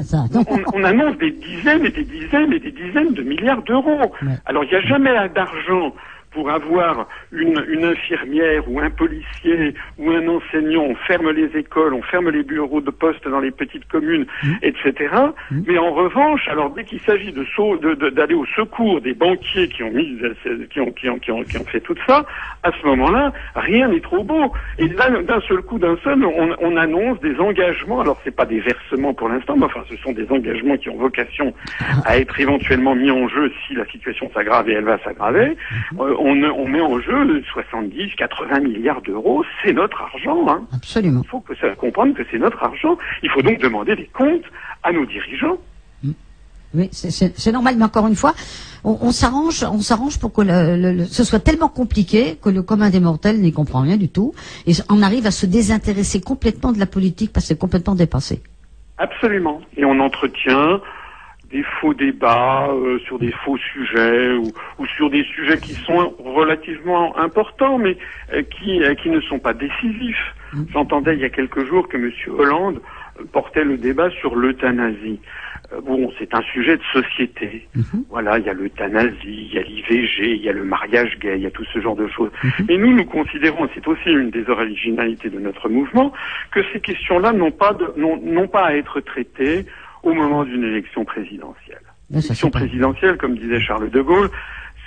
[0.73, 4.13] on, annonce des dizaines et des dizaines et des dizaines de milliards d'euros.
[4.45, 5.93] Alors il n'y a jamais d'argent
[6.32, 11.94] pour avoir une, une, infirmière ou un policier ou un enseignant, on ferme les écoles,
[11.94, 14.54] on ferme les bureaux de poste dans les petites communes, mmh.
[14.62, 14.94] etc.
[15.52, 15.62] Mmh.
[15.68, 19.92] Mais en revanche, alors dès qu'il s'agit de, d'aller au secours des banquiers qui ont
[19.92, 20.18] mis,
[20.72, 22.26] qui ont, qui ont, qui ont, qui ont fait tout ça,
[22.63, 24.52] à ce moment-là, rien n'est trop beau.
[24.78, 28.02] Et là, d'un seul coup, d'un seul, on, on, annonce des engagements.
[28.02, 30.98] Alors c'est pas des versements pour l'instant, mais enfin, ce sont des engagements qui ont
[30.98, 31.54] vocation
[32.06, 35.58] à être éventuellement mis en jeu si la situation s'aggrave et elle va s'aggraver.
[35.92, 36.02] Mmh.
[36.02, 40.47] Euh, on, met en jeu 70, 80 milliards d'euros, c'est notre argent.
[40.47, 40.62] Hein.
[40.73, 41.21] Absolument.
[41.23, 42.97] Il faut que ça comprendre que c'est notre argent.
[43.23, 44.45] Il faut donc demander des comptes
[44.84, 45.58] à nos dirigeants.
[46.03, 46.12] Mm.
[46.73, 48.34] Oui, c'est normal, mais encore une fois,
[48.84, 50.43] on, s'arrange, on s'arrange pour que
[51.06, 54.34] ce soit tellement compliqué que le commun des mortels n'y comprend rien du tout,
[54.65, 58.41] et on arrive à se désintéresser complètement de la politique parce que c'est complètement dépassé.
[58.97, 59.62] Absolument.
[59.77, 60.82] Et on entretient
[61.52, 66.14] des faux débats euh, sur des faux sujets ou, ou, sur des sujets qui sont
[66.20, 67.98] relativement importants mais
[68.34, 70.36] euh, qui, euh, qui ne sont pas décisifs.
[70.54, 70.64] Mm.
[70.74, 72.12] J'entendais il y a quelques jours que M.
[72.38, 72.82] Hollande
[73.32, 75.20] portait le débat sur l'euthanasie.
[75.84, 77.68] bon, c'est un sujet de société.
[77.76, 78.04] Mm-hmm.
[78.10, 81.36] Voilà, il y a l'euthanasie, il y a l'IVG, il y a le mariage gay,
[81.38, 82.30] il y a tout ce genre de choses.
[82.44, 82.72] Mm-hmm.
[82.72, 86.14] Et nous, nous considérons, c'est aussi une des originalités de notre mouvement,
[86.52, 89.66] que ces questions-là n'ont pas, n'ont pas à être traitées
[90.08, 91.82] au moment d'une élection présidentielle.
[92.10, 94.30] L'élection présidentielle, comme disait Charles de Gaulle,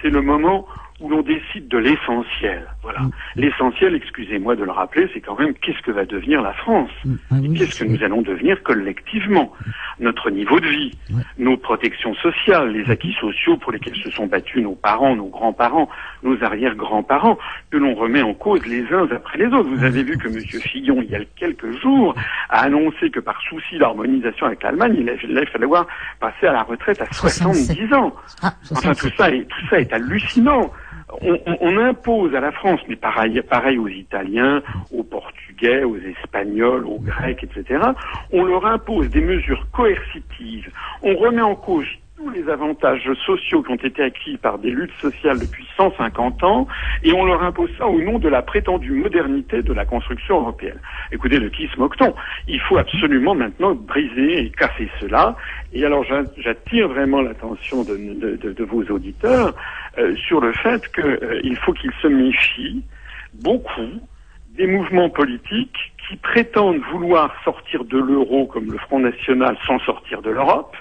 [0.01, 0.67] c'est le moment
[1.01, 2.67] où l'on décide de l'essentiel.
[2.83, 3.01] Voilà.
[3.01, 3.11] Mm.
[3.37, 7.15] L'essentiel, excusez-moi de le rappeler, c'est quand même qu'est-ce que va devenir la France mm.
[7.31, 9.53] ah Qu'est-ce que nous allons devenir collectivement
[9.99, 10.99] Notre niveau de vie,
[11.39, 15.89] nos protections sociales, les acquis sociaux pour lesquels se sont battus nos parents, nos grands-parents,
[16.23, 17.39] nos arrière-grands-parents,
[17.71, 19.69] que l'on remet en cause les uns après les autres.
[19.71, 20.39] Vous avez vu que M.
[20.41, 22.15] Fillon, il y a quelques jours,
[22.51, 25.09] a annoncé que par souci d'harmonisation avec l'Allemagne, il
[25.39, 25.87] allait falloir
[26.21, 28.15] passer à la retraite à 70 ans.
[28.43, 30.71] Ah, enfin, tout ça, est, tout ça est hallucinant
[31.23, 36.99] on, impose à la France, mais pareil, pareil aux Italiens, aux Portugais, aux Espagnols, aux
[36.99, 37.83] Grecs, etc.,
[38.33, 40.71] on leur impose des mesures coercitives.
[41.03, 41.87] On remet en cause
[42.21, 46.67] tous les avantages sociaux qui ont été acquis par des luttes sociales depuis 150 ans,
[47.03, 50.79] et on leur impose ça au nom de la prétendue modernité de la construction européenne.
[51.13, 52.15] Écoutez, de qui se moque-t-on?
[52.47, 55.37] Il faut absolument maintenant briser et casser cela.
[55.73, 56.05] Et alors
[56.37, 59.55] j'attire vraiment l'attention de, vos auditeurs
[59.99, 62.85] euh, sur le fait qu'il euh, faut qu'ils se méfient
[63.35, 64.01] beaucoup
[64.57, 70.23] des mouvements politiques qui prétendent vouloir sortir de l'euro comme le Front National sans sortir
[70.23, 70.77] de l'Europe,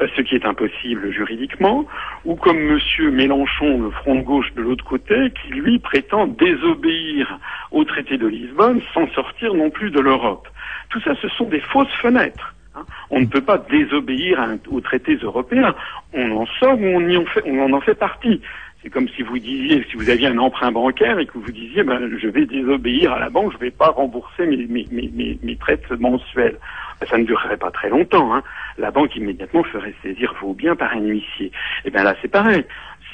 [0.00, 1.84] euh, ce qui est impossible juridiquement,
[2.24, 2.78] ou comme M.
[3.10, 7.40] Mélenchon, le front de gauche de l'autre côté, qui lui prétend désobéir
[7.72, 10.46] au traité de Lisbonne sans sortir non plus de l'Europe.
[10.90, 12.54] Tout ça, ce sont des fausses fenêtres.
[12.76, 12.84] Hein.
[13.10, 14.38] On ne peut pas désobéir
[14.70, 15.74] aux traités européens.
[16.12, 18.40] On en sort ou on, y en, fait, on en fait partie.
[18.88, 21.82] C'est comme si vous disiez, si vous aviez un emprunt bancaire et que vous disiez,
[21.82, 25.38] ben, je vais désobéir à la banque, je ne vais pas rembourser mes, mes, mes,
[25.42, 26.56] mes traites mensuelles.
[27.06, 28.34] Ça ne durerait pas très longtemps.
[28.34, 28.42] Hein.
[28.78, 31.48] La banque immédiatement ferait saisir vos biens par un huissier.
[31.48, 31.52] Et
[31.84, 32.64] eh bien là, c'est pareil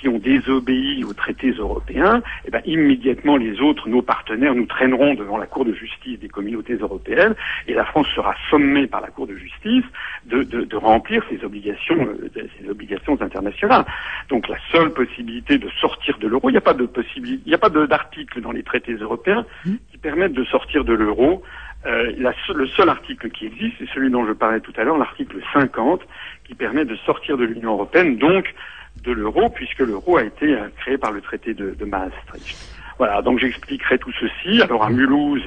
[0.05, 5.15] si on désobéit aux traités européens, eh ben, immédiatement les autres, nos partenaires, nous traîneront
[5.15, 7.35] devant la Cour de justice des communautés européennes
[7.67, 9.85] et la France sera sommée par la Cour de justice
[10.27, 12.29] de, de, remplir ses obligations, euh,
[12.61, 13.85] ses obligations internationales.
[14.29, 17.49] Donc la seule possibilité de sortir de l'euro, il n'y a pas de possibilité, il
[17.49, 19.75] n'y a pas d'article dans les traités européens mmh.
[19.91, 21.43] qui permettent de sortir de l'euro.
[21.87, 22.13] Euh,
[22.55, 26.01] le seul article qui existe, c'est celui dont je parlais tout à l'heure, l'article 50,
[26.45, 28.55] qui permet de sortir de l'Union européenne, donc
[29.03, 32.57] de l'euro, puisque l'euro a été euh, créé par le traité de, Maastricht.
[32.99, 34.63] Voilà, donc j'expliquerai tout ceci.
[34.63, 35.43] Alors à Mulhouse,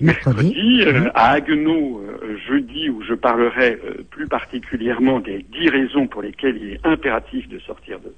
[0.00, 3.78] mercredi, euh, à Haguenau, euh, jeudi, où je parlerai
[4.10, 8.12] plus particulièrement des dix raisons pour lesquelles il est impératif de sortir de,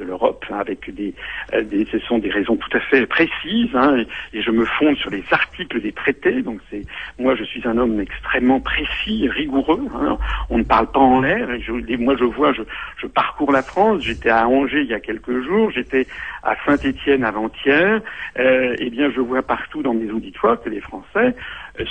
[0.00, 1.14] de l'Europe, hein, avec des,
[1.54, 4.96] euh, des, ce sont des raisons tout à fait précises, hein, et, je me fonde
[4.96, 6.42] sur les articles des traités.
[6.42, 6.84] Donc c'est,
[7.18, 9.86] moi, je suis un homme extrêmement précis, rigoureux.
[9.94, 10.16] Hein,
[10.48, 11.50] on ne parle pas en l'air.
[11.50, 14.02] Et, je, moi, je vois, je, parcours la France.
[14.02, 15.70] J'étais à Angers il y a quelques jours.
[15.70, 16.06] J'étais
[16.42, 18.00] à Saint-Étienne avant-hier.
[18.38, 21.34] Euh, eh bien, je vois partout dans mes auditoires que les Français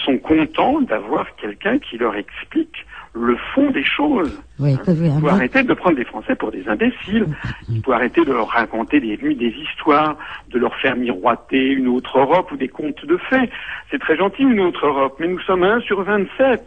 [0.06, 4.39] sont contents d'avoir quelqu'un qui leur explique le fond des choses.
[4.60, 4.84] Oui, hein.
[4.88, 7.26] Il faut arrêter de prendre des Français pour des imbéciles.
[7.69, 10.17] Il faut arrêter de leur raconter des, des histoires,
[10.52, 13.50] de leur faire miroiter une autre Europe ou des contes de fées.
[13.91, 16.65] C'est très gentil une autre Europe, mais nous sommes un sur 27.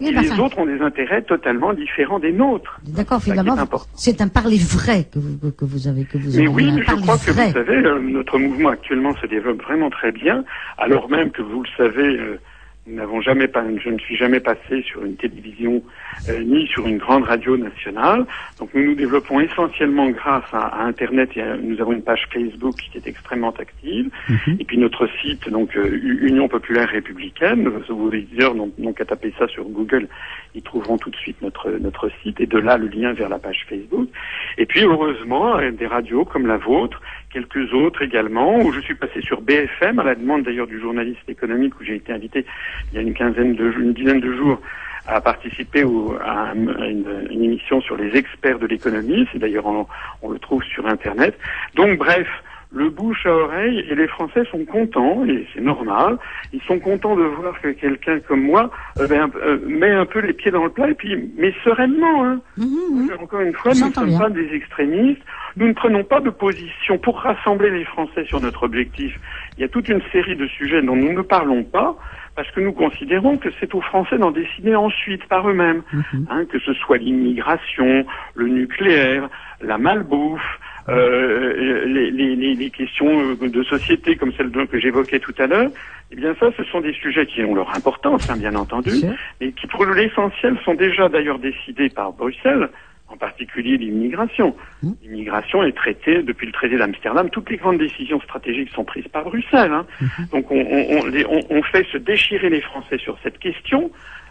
[0.00, 2.80] Et les autres ont des intérêts totalement différents des nôtres.
[2.86, 3.56] D'accord, finalement,
[3.94, 6.04] c'est un parler vrai que vous, que vous avez.
[6.04, 9.26] Que vous mais oui, mais je crois que vous savez, euh, notre mouvement actuellement se
[9.26, 10.44] développe vraiment très bien,
[10.78, 12.40] alors même que vous le savez, euh,
[12.88, 15.82] nous n'avons jamais pas, je ne suis jamais passé sur une télévision
[16.28, 18.24] euh, ni sur une grande radio nationale.
[18.58, 22.98] Donc nous nous développons essentiellement grâce à, Internet et nous avons une page Facebook qui
[22.98, 24.08] est extrêmement active.
[24.28, 24.56] Mhm.
[24.58, 27.68] Et puis notre site, donc euh, Union populaire républicaine.
[27.68, 30.08] Vos auditeurs n'ont qu'à taper ça sur Google,
[30.54, 33.38] ils trouveront tout de suite notre notre site et de là le lien vers la
[33.38, 34.08] page Facebook.
[34.56, 39.20] Et puis heureusement des radios comme la vôtre quelques autres également, où je suis passé
[39.20, 42.44] sur BFM, à la demande d'ailleurs du journaliste économique, où j'ai été invité
[42.92, 44.60] il y a une quinzaine de une dizaine de jours
[45.06, 45.84] à participer
[46.24, 49.26] à, une, émission sur les experts de l'économie.
[49.32, 51.38] C'est d'ailleurs on, le trouve sur Internet.
[51.74, 52.28] Donc bref,
[52.70, 56.18] le bouche à oreille et les Français sont contents et c'est normal.
[56.52, 60.20] Ils sont contents de voir que quelqu'un comme moi euh, ben, euh, met un peu
[60.20, 62.24] les pieds dans le plat et puis mais sereinement.
[62.24, 62.40] Hein.
[62.58, 63.22] Mmh, mmh, mmh.
[63.22, 65.22] Encore une fois, nous ne sommes pas des extrémistes.
[65.56, 69.18] Nous ne prenons pas de position pour rassembler les Français sur notre objectif.
[69.56, 71.96] Il y a toute une série de sujets dont nous ne parlons pas
[72.36, 75.82] parce que nous considérons que c'est aux Français d'en décider ensuite par eux-mêmes,
[76.30, 79.28] hein, que ce soit l'immigration, le nucléaire,
[79.60, 85.46] la malbouffe, euh, les, les, les, questions de société comme celle que j'évoquais tout à
[85.46, 85.70] l'heure,
[86.10, 88.92] eh bien ça, ce sont des sujets qui ont leur importance, hein, bien entendu,
[89.40, 92.70] et qui pour l'essentiel sont déjà d'ailleurs décidés par Bruxelles,
[93.08, 94.54] en particulier l'immigration.
[94.82, 94.90] Mmh.
[95.02, 97.30] L'immigration est traitée depuis le traité d'Amsterdam.
[97.30, 99.72] Toutes les grandes décisions stratégiques sont prises par Bruxelles.
[99.72, 99.86] Hein.
[100.00, 100.06] Mmh.
[100.32, 103.90] Donc on, on, on, fait se déchirer les Français sur cette question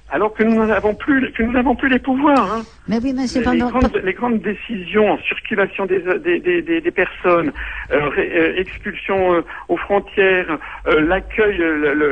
[0.09, 2.53] alors que nous n'avons plus que nous n'avons plus les pouvoirs.
[2.53, 2.63] Hein.
[2.87, 6.91] Mais oui, mais c'est les, grandes, les grandes décisions en circulation des, des, des, des
[6.91, 7.51] personnes,
[7.91, 11.57] euh, euh expulsion euh, aux frontières, euh, l'accueil,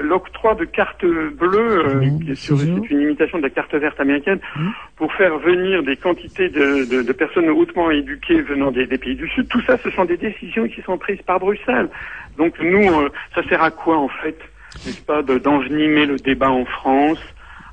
[0.04, 2.02] l'octroi de cartes bleues,
[2.36, 2.54] c'est
[2.90, 4.40] une imitation de la carte verte américaine,
[4.98, 9.30] pour faire venir des quantités de, de, de personnes hautement éduquées venant des, pays du
[9.30, 9.48] Sud.
[9.48, 11.90] Tout ça, ce sont des décisions qui sont prises par Bruxelles.
[12.38, 12.90] Donc nous,
[13.34, 14.38] ça sert à quoi en fait
[14.86, 17.20] N'est-ce pas d'envenimer le débat en France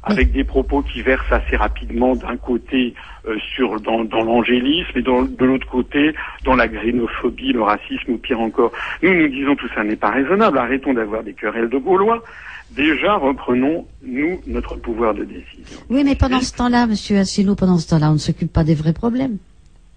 [0.03, 2.95] avec des propos qui versent assez rapidement d'un côté
[3.27, 8.12] euh, sur dans, dans l'angélisme et dans, de l'autre côté dans la xénophobie, le racisme
[8.12, 8.73] ou pire encore.
[9.03, 10.59] Nous nous disons tout ça n'est pas raisonnable.
[10.59, 12.23] Arrêtons d'avoir des querelles de Gaulois.
[12.73, 15.79] Déjà reprenons nous notre pouvoir de décision.
[15.91, 18.75] Oui, mais pendant ce temps-là, Monsieur Asselineau, pendant ce temps-là, on ne s'occupe pas des
[18.75, 19.37] vrais problèmes.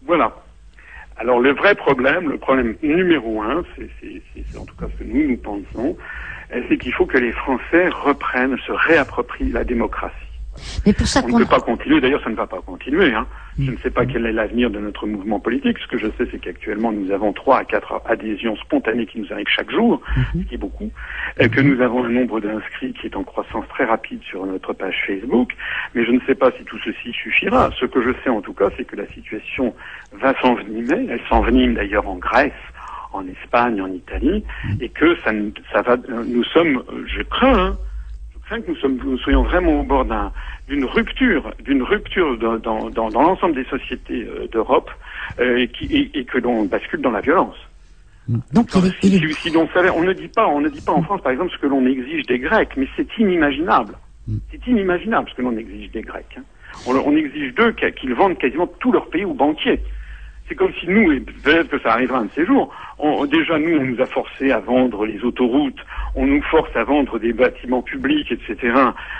[0.06, 0.36] Voilà.
[1.18, 5.30] Alors le vrai problème, le problème numéro un, c'est en tout cas ce que nous
[5.30, 5.96] nous pensons,
[6.50, 10.16] c'est qu'il faut que les Français reprennent, se réapproprient la démocratie.
[10.86, 13.14] Mais pour ça on ne peut pas continuer, d'ailleurs ça ne va pas continuer.
[13.14, 13.28] Hein.
[13.58, 15.78] Je ne sais pas quel est l'avenir de notre mouvement politique.
[15.80, 19.32] Ce que je sais, c'est qu'actuellement nous avons trois à quatre adhésions spontanées qui nous
[19.32, 20.42] arrivent chaque jour, mhm.
[20.42, 20.92] ce qui est beaucoup,
[21.40, 24.74] et que nous avons un nombre d'inscrits qui est en croissance très rapide sur notre
[24.74, 25.56] page Facebook,
[25.94, 27.70] mais je ne sais pas si tout ceci suffira.
[27.80, 29.74] Ce que je sais en tout cas, c'est que la situation
[30.14, 32.52] va s'envenimer, elle s'envenime d'ailleurs en Grèce,
[33.16, 34.44] en Espagne, en Italie,
[34.80, 35.32] et que ça,
[35.72, 37.78] ça va, nous sommes, je crains, hein,
[38.34, 40.06] je crains que nous, sommes, nous soyons vraiment au bord
[40.68, 44.90] d'une rupture, d'une rupture dans, dans, dans, l'ensemble des sociétés euh, d'Europe,
[45.40, 47.58] euh, et, que l'on bascule dans la violence.
[48.28, 48.40] Mm.
[48.54, 48.70] Donc,
[49.02, 49.22] si,
[49.56, 51.86] on ne dit pas, on ne dit pas en France, par exemple, ce que l'on
[51.86, 53.96] exige des Grecs, mais c'est inimaginable.
[54.28, 54.38] Mm.
[54.52, 56.38] C'est inimaginable ce que l'on exige des Grecs.
[56.38, 56.44] Hein.
[56.88, 59.80] On, on, exige d'eux qu'ils vendent quasiment tout leur pays aux banquiers
[60.48, 63.58] c'est comme si nous, et peut-être que ça arrivera un de ces jours, on, déjà
[63.58, 65.80] nous, on nous a forcé à vendre les autoroutes,
[66.14, 68.74] on nous force à vendre des bâtiments publics, etc.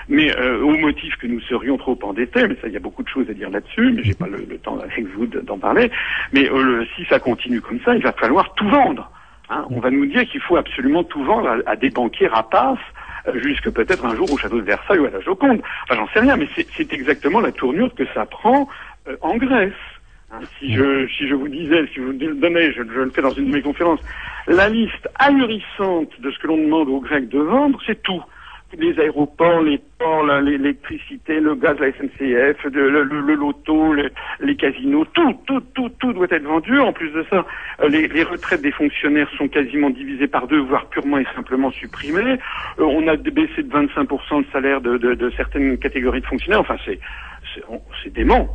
[0.08, 3.02] Mais euh, au motif que nous serions trop endettés, mais ça, il y a beaucoup
[3.02, 5.90] de choses à dire là-dessus, mais j'ai pas le, temps avec vous d'en parler.
[6.32, 9.10] Mais euh, si ça continue comme ça, il va falloir tout vendre.
[9.50, 9.66] Hein.
[9.72, 12.78] On va nous dire qu'il faut absolument tout vendre à, des banquiers rapaces,
[13.28, 15.62] euh, jusque peut-être un jour au château de Versailles ou à la Joconde.
[15.84, 18.70] Enfin, j'en sais rien, mais c'est exactement la tournure que ça prend
[19.22, 19.74] en Grèce.
[20.36, 23.32] Hein, si je, si je vous disais, si vous donnez, je, je le fais dans
[23.32, 24.02] une de mes conférences,
[24.48, 28.22] la liste ahurissante de ce que l'on demande aux Grecs de vendre, c'est tout.
[28.78, 35.34] Les aéroports, les ports, l'électricité, le gaz, la SNCF, le, le, loto, les, casinos, tout,
[35.46, 36.78] tout, tout, tout doit être vendu.
[36.80, 37.46] En plus de ça,
[37.82, 41.72] euh, les, les, retraites des fonctionnaires sont quasiment divisées par deux, voire purement et simplement
[41.72, 42.38] supprimées.
[42.80, 46.60] Euh, on a baissé de 25% le salaire de, de, de certaines catégories de fonctionnaires.
[46.60, 47.00] Enfin, c'est
[48.04, 48.48] c'est dément.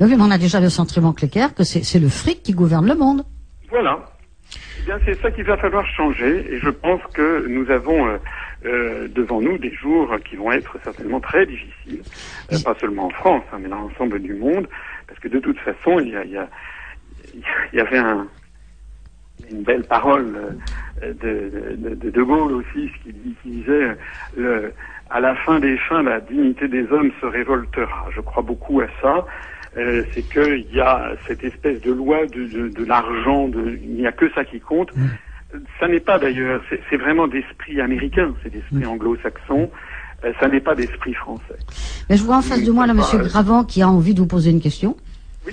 [0.00, 2.94] Oui, mais on a déjà le sentiment clair que c'est le fric qui gouverne le
[2.94, 3.22] monde.
[3.70, 3.98] Voilà.
[4.80, 8.18] Eh bien, c'est ça qu'il va falloir changer, et je pense que nous avons, euh,
[8.64, 12.02] euh, devant nous des jours qui vont être certainement très difficiles,
[12.52, 14.68] euh, pas seulement en France, hein, mais dans l'ensemble du monde,
[15.08, 16.48] parce que de toute façon, il y, a, il y, a,
[17.72, 18.28] il y avait un,
[19.50, 20.56] une belle parole
[21.02, 23.96] de, de, de, de Gaulle aussi, qui, qui disait
[24.36, 24.72] le,
[25.10, 28.06] à la fin des fins, la dignité des hommes se révoltera.
[28.14, 29.24] Je crois beaucoup à ça.
[29.76, 34.06] Euh, c'est qu'il y a cette espèce de loi de, de, de l'argent, il n'y
[34.06, 34.96] a que ça qui compte.
[34.96, 35.06] Mm.
[35.78, 38.88] Ça n'est pas d'ailleurs, c'est vraiment d'esprit américain, c'est d'esprit mm.
[38.88, 39.70] anglo-saxon.
[40.24, 41.58] Euh, ça n'est pas d'esprit français.
[42.08, 44.26] Mais je vois en face de moi là, Monsieur Gravant, qui a envie de vous
[44.26, 44.96] poser une question.
[45.46, 45.52] Oui.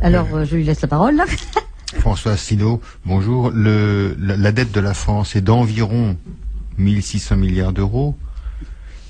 [0.00, 1.16] Alors, euh, je lui laisse la parole.
[1.16, 1.24] Là.
[1.98, 3.50] François Asselineau, bonjour.
[3.52, 6.16] Le, la, la, dette de la France est d'environ
[6.78, 8.16] 1600 milliards d'euros.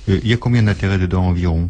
[0.09, 1.69] Euh, il y a combien d'intérêts dedans environ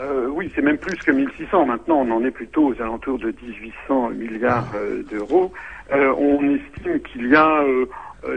[0.00, 1.66] euh, Oui, c'est même plus que 1600.
[1.66, 5.52] Maintenant, on en est plutôt aux alentours de 1800 milliards euh, d'euros.
[5.92, 7.62] Euh, on estime qu'il y a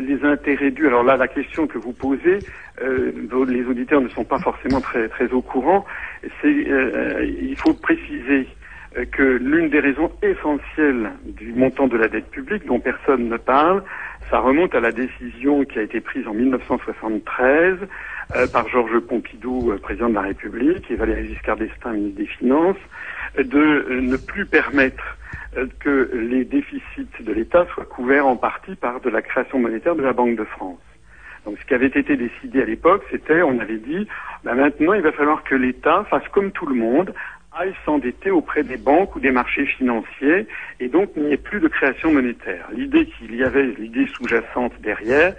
[0.01, 0.87] les intérêts dus.
[0.87, 2.39] Alors là, la question que vous posez,
[2.81, 5.85] les auditeurs ne sont pas forcément très très au courant.
[6.41, 8.47] C'est, il faut préciser
[9.13, 13.81] que l'une des raisons essentielles du montant de la dette publique, dont personne ne parle,
[14.29, 17.77] ça remonte à la décision qui a été prise en 1973
[18.35, 22.25] euh, par Georges Pompidou, euh, président de la République, et Valéry Giscard d'Estaing, ministre des
[22.25, 22.77] Finances,
[23.37, 25.17] de euh, ne plus permettre
[25.79, 30.03] que les déficits de l'État soient couverts en partie par de la création monétaire de
[30.03, 30.77] la Banque de France.
[31.45, 34.07] Donc ce qui avait été décidé à l'époque, c'était, on avait dit,
[34.43, 37.13] ben maintenant il va falloir que l'État fasse comme tout le monde,
[37.57, 40.45] aille s'endetter auprès des banques ou des marchés financiers,
[40.79, 42.67] et donc n'y ait plus de création monétaire.
[42.73, 45.33] L'idée qu'il y avait, l'idée sous-jacente derrière,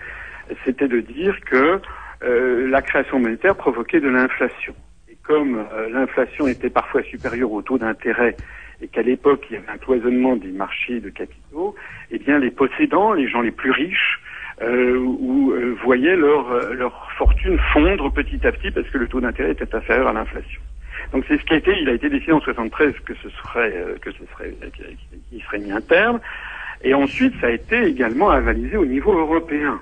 [0.65, 1.79] c'était de dire que euh,
[2.21, 4.75] la création monétaire provoquait de l'inflation.
[5.11, 8.37] Et comme euh, l'inflation était parfois supérieure au taux d'intérêt
[8.81, 11.75] et qu'à l'époque il y avait un cloisonnement des marchés de capitaux,
[12.11, 14.21] eh bien les possédants, les gens les plus riches,
[14.61, 19.53] euh, euh, voyaient leur, leur fortune fondre petit à petit parce que le taux d'intérêt
[19.53, 20.61] était inférieur à l'inflation.
[21.13, 23.73] Donc c'est ce qui a été, il a été décidé en 73 que ce serait,
[24.03, 24.53] que ce serait,
[25.31, 26.21] qu'il serait mis un terme.
[26.83, 29.81] Et ensuite, ça a été également avalisé au niveau européen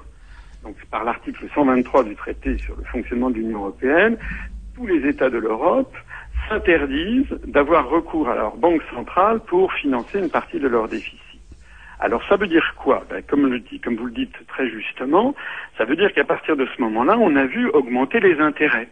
[0.66, 4.16] donc par l'article 123 du traité sur le fonctionnement de l'Union européenne,
[4.74, 5.94] tous les États de l'Europe
[6.48, 11.20] s'interdisent d'avoir recours à leur banque centrale pour financer une partie de leur déficit.
[12.00, 13.04] Alors ça veut dire quoi?
[13.08, 15.34] Ben, comme, vous le dites très justement,
[15.78, 18.88] ça veut dire qu'à partir de ce moment-là, on a vu augmenter les intérêts,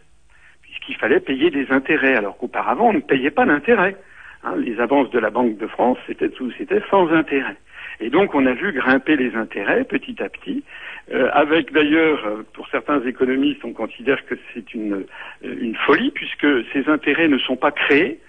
[0.63, 3.97] puisqu'il fallait payer des intérêts, alors qu'auparavant on ne payait pas d'intérêts.
[4.45, 7.57] Hein, les avances de la Banque de France, c'était sans intérêt.
[8.01, 10.65] Et donc on a vu grimper les intérêts petit à petit,
[11.13, 15.05] euh, avec d'ailleurs, euh, pour certains économistes, on considère que c'est une,
[15.45, 18.21] euh, une folie, puisque ces intérêts ne sont pas créés,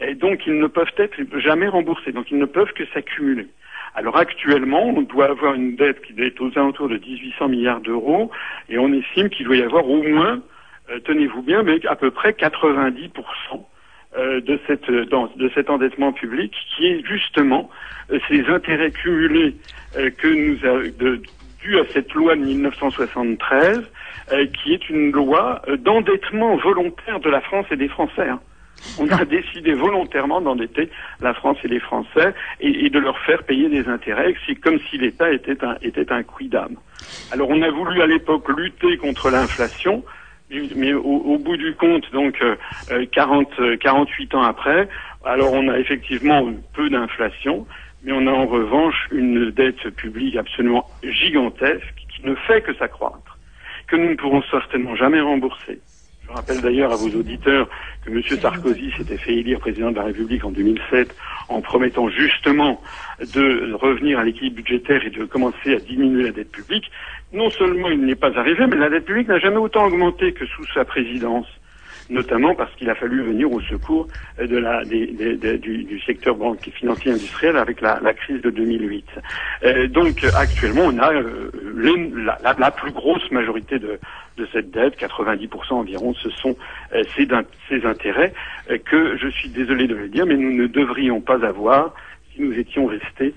[0.00, 3.46] et donc ils ne peuvent être jamais remboursés, donc ils ne peuvent que s'accumuler.
[3.94, 8.32] Alors actuellement, on doit avoir une dette qui est aux alentours de 1800 milliards d'euros,
[8.68, 10.42] et on estime qu'il doit y avoir au moins,
[11.04, 13.64] tenez-vous bien, mais à peu près 90%
[14.16, 17.70] de, cette, de cet endettement public qui est justement
[18.28, 19.56] ces intérêts cumulés
[19.94, 21.20] que nous a, de,
[21.64, 23.82] dû à cette loi de 1973,
[24.32, 28.28] euh, qui est une loi euh, d'endettement volontaire de la France et des Français.
[28.28, 28.40] Hein.
[28.98, 30.90] On a décidé volontairement d'endetter
[31.20, 34.78] la France et les Français et, et, de leur faire payer des intérêts, c'est comme
[34.90, 36.76] si l'État était un, était un quidam.
[37.32, 40.04] Alors on a voulu à l'époque lutter contre l'inflation,
[40.76, 44.88] mais au, bout du compte, donc euh, 40, 48 ans après,
[45.24, 47.66] alors on a effectivement peu d'inflation,
[48.02, 53.38] mais on a en revanche une dette publique absolument gigantesque qui ne fait que s'accroître,
[53.86, 55.80] que nous ne pourrons certainement jamais rembourser.
[56.26, 57.68] Je rappelle d'ailleurs à vos auditeurs
[58.04, 58.22] que M.
[58.22, 61.14] Sarkozy s'était fait élire président de la République en 2007
[61.48, 62.80] en promettant justement
[63.20, 66.90] de revenir à l'équilibre budgétaire et de commencer à diminuer la dette publique.
[67.34, 70.46] Non seulement il n'est pas arrivé, mais la dette publique n'a jamais autant augmenté que
[70.46, 71.46] sous sa présidence
[72.10, 74.06] notamment parce qu'il a fallu venir au secours
[74.38, 79.06] du, du, secteur banquier financier industriel avec la, crise de 2008.
[79.64, 81.50] Euh, donc actuellement, on a euh,
[82.42, 83.98] la, la, plus grosse majorité de,
[84.52, 86.56] cette dette, 90% environ, ce sont
[86.94, 88.32] euh, ces, intérêts
[88.84, 91.94] que je suis désolé de le dire, mais nous ne devrions pas avoir
[92.32, 93.34] si nous étions restés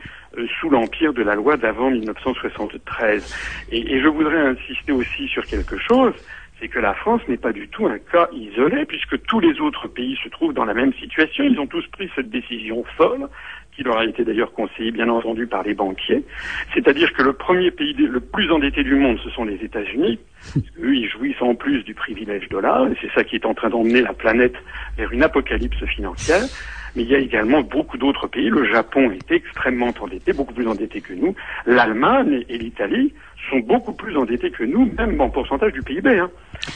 [0.60, 3.34] sous l'empire de la loi d'avant 1973.
[3.72, 6.14] Et, et je voudrais insister aussi sur quelque chose
[6.60, 9.88] c'est que la France n'est pas du tout un cas isolé, puisque tous les autres
[9.88, 11.44] pays se trouvent dans la même situation.
[11.44, 13.28] Ils ont tous pris cette décision folle,
[13.76, 16.24] qui leur a été d'ailleurs conseillé bien entendu par les banquiers.
[16.74, 20.20] C'est-à-dire que le premier pays le plus endetté du monde, ce sont les États-Unis.
[20.82, 23.70] Eux, ils jouissent en plus du privilège dollar, et c'est ça qui est en train
[23.70, 24.56] d'emmener la planète
[24.98, 26.42] vers une apocalypse financière.
[26.98, 28.50] Mais il y a également beaucoup d'autres pays.
[28.50, 31.36] Le Japon est extrêmement endetté, beaucoup plus endetté que nous.
[31.68, 33.14] L'Allemagne et l'Italie
[33.52, 36.18] sont beaucoup plus endettés que nous, même en pourcentage du PIB.
[36.18, 36.32] Hein.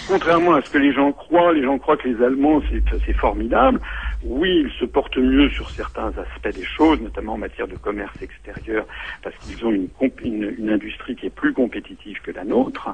[0.08, 2.62] Contrairement à ce que les gens croient, les gens croient que les Allemands,
[3.04, 3.80] c'est formidable.
[4.24, 8.22] Oui, ils se portent mieux sur certains aspects des choses, notamment en matière de commerce
[8.22, 8.86] extérieur,
[9.24, 9.90] parce qu'ils ont une,
[10.24, 12.90] une, une, industrie qui est plus compétitive que la nôtre.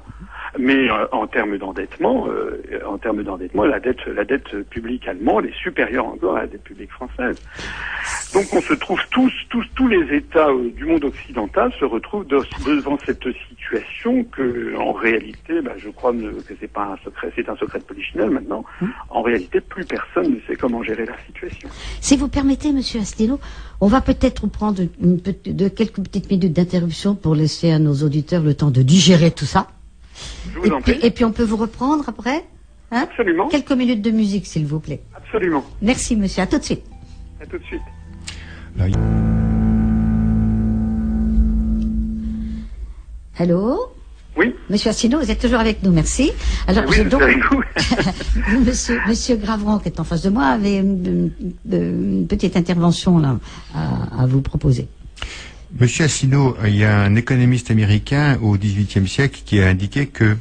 [0.58, 5.46] Mais euh, en termes d'endettement, euh, en termes d'endettement, la dette, la dette publique allemande
[5.46, 7.38] est supérieure encore à la dette publique française.
[8.34, 12.28] Donc on se trouve tous, tous, tous les États euh, du monde occidental se retrouvent
[12.28, 17.50] devant cette situation que, en réalité, bah, je crois que c'est pas un secret, c'est
[17.50, 18.64] un secret de polichinelle maintenant.
[18.82, 18.92] Hum.
[19.10, 21.70] En réalité, plus personne ne sait comment gérer la situation.
[22.02, 23.40] Si vous permettez, Monsieur Astino,
[23.82, 28.44] on va peut-être prendre une, de quelques petites minutes d'interruption pour laisser à nos auditeurs
[28.44, 29.68] le temps de digérer tout ça.
[30.54, 32.44] Je vous et, puis, et puis on peut vous reprendre après
[32.92, 33.02] hein?
[33.10, 33.48] Absolument.
[33.50, 35.02] Quelques minutes de musique, s'il vous plaît.
[35.16, 35.64] Absolument.
[35.82, 36.42] Merci, monsieur.
[36.44, 36.84] À tout de suite.
[37.42, 37.82] À tout de suite.
[43.40, 43.97] Allô?
[44.38, 44.56] Oui.
[44.70, 46.32] Monsieur Assino, vous êtes toujours avec nous, merci.
[46.68, 47.22] Alors, oui, donc,
[48.66, 51.32] monsieur, monsieur Gravron, qui est en face de moi, avait une,
[52.28, 53.38] petite intervention là,
[53.74, 54.88] à, vous proposer.
[55.80, 60.38] Monsieur Assino, il y a un économiste américain au XVIIIe siècle qui a indiqué que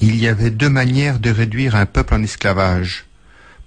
[0.00, 3.06] il y avait deux manières de réduire un peuple en esclavage.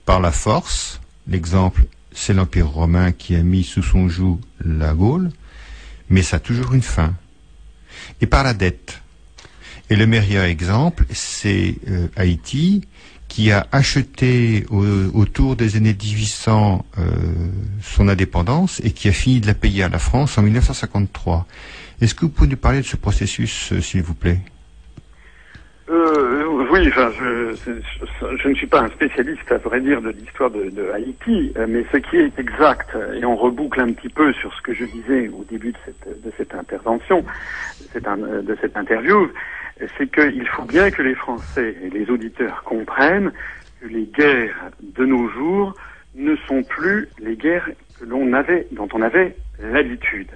[0.06, 5.32] Par la force, l'exemple c'est l'Empire romain qui a mis sous son joug la Gaule,
[6.10, 7.14] mais ça a toujours une fin.
[8.22, 9.02] Et par la dette.
[9.92, 12.88] Et le meilleur exemple, c'est euh, Haïti,
[13.28, 17.02] qui a acheté autour des années 1800 euh,
[17.82, 21.46] son indépendance et qui a fini de la payer à la France en 1953.
[22.02, 24.40] Est-ce que vous pouvez nous parler de ce processus, euh, s'il vous plaît?
[26.72, 31.52] Oui, enfin, je, ne suis pas un spécialiste, à vrai dire, de l'histoire de, Haïti,
[31.68, 34.86] mais ce qui est exact, et on reboucle un petit peu sur ce que je
[34.86, 37.26] disais au début de cette, intervention,
[37.96, 39.30] de cette interview,
[39.98, 43.32] c'est qu'il faut bien que les Français et les auditeurs comprennent
[43.82, 45.74] que les guerres de nos jours
[46.16, 47.70] ne sont plus les guerres
[48.00, 50.30] que l'on avait, dont on avait l'habitude.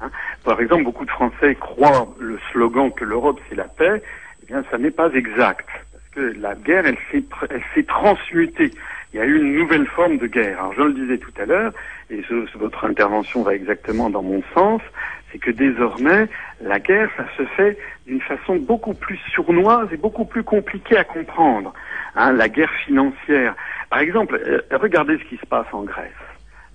[0.00, 0.10] Hein.
[0.44, 4.02] Par exemple, beaucoup de Français croient le slogan que l'Europe c'est la paix,
[4.46, 5.68] bien, ça n'est pas exact.
[5.92, 8.70] Parce que la guerre, elle s'est, elle s'est transmutée.
[9.12, 10.58] Il y a eu une nouvelle forme de guerre.
[10.60, 11.72] Alors, je le disais tout à l'heure,
[12.10, 12.22] et
[12.56, 14.82] votre intervention va exactement dans mon sens,
[15.32, 16.28] c'est que désormais,
[16.62, 21.04] la guerre, ça se fait d'une façon beaucoup plus sournoise et beaucoup plus compliquée à
[21.04, 21.72] comprendre.
[22.16, 23.54] Hein, la guerre financière.
[23.88, 26.10] Par exemple, euh, regardez ce qui se passe en Grèce.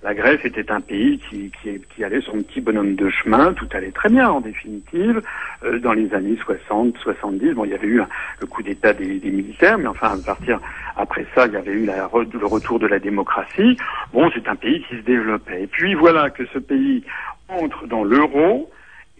[0.02, 3.66] La Grèce était un pays qui, qui, qui, allait son petit bonhomme de chemin, tout
[3.72, 5.20] allait très bien en définitive.
[5.64, 8.02] Euh, dans les années 60, 70, bon, il y avait eu
[8.40, 10.60] le coup d'État des, militaires, mais enfin, à partir
[10.96, 13.76] après ça, il y avait eu la, le retour de la démocratie.
[14.12, 15.62] Bon, c'est un pays qui se développait.
[15.62, 17.02] Et puis voilà que ce pays
[17.48, 18.70] entre dans l'euro.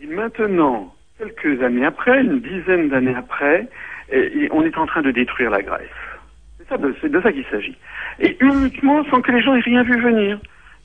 [0.01, 3.69] Et maintenant, quelques années après, une dizaine d'années après,
[4.51, 5.89] on est en train de détruire la Grèce.
[6.59, 7.77] C'est c'est de ça qu'il s'agit.
[8.19, 10.39] Et uniquement sans que les gens aient rien vu venir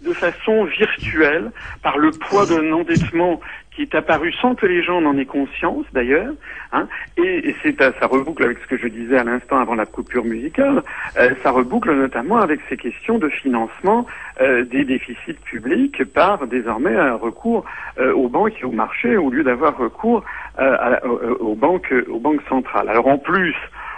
[0.03, 1.51] de façon virtuelle
[1.83, 3.39] par le poids d'un endettement
[3.75, 6.33] qui est apparu sans que les gens n'en aient conscience d'ailleurs.
[6.73, 6.87] Hein,
[7.17, 10.83] et, c'est ça reboucle avec ce que je disais à l'instant avant la coupure musicale.
[11.17, 14.05] Euh, ça reboucle notamment avec ces questions de financement
[14.41, 17.65] euh, des déficits publics par désormais un recours
[17.97, 20.23] euh, aux banques et au marché au lieu d'avoir recours
[20.57, 21.05] à,
[21.39, 22.89] aux banques aux banques centrales.
[22.89, 23.55] Alors en plus,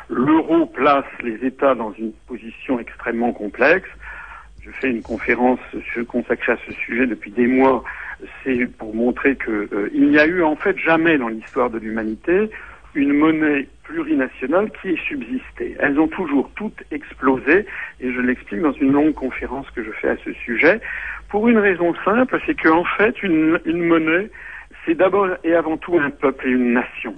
[0.09, 3.89] l'euro place les États dans une position extrêmement complexe
[4.65, 5.59] je fais une conférence
[6.07, 7.83] consacrée à ce sujet depuis des mois,
[8.43, 12.49] c'est pour montrer que euh, n'y a eu en fait jamais dans l'histoire de l'humanité
[12.95, 15.75] une monnaie plurinationale qui ait subsisté.
[15.79, 17.65] Elles ont toujours toutes explosé
[17.99, 20.79] et je l'explique dans une longue conférence que je fais à ce sujet
[21.29, 24.29] pour une raison simple, c'est qu'en fait une, une monnaie
[24.85, 27.15] c'est d'abord et avant tout un peuple et une nation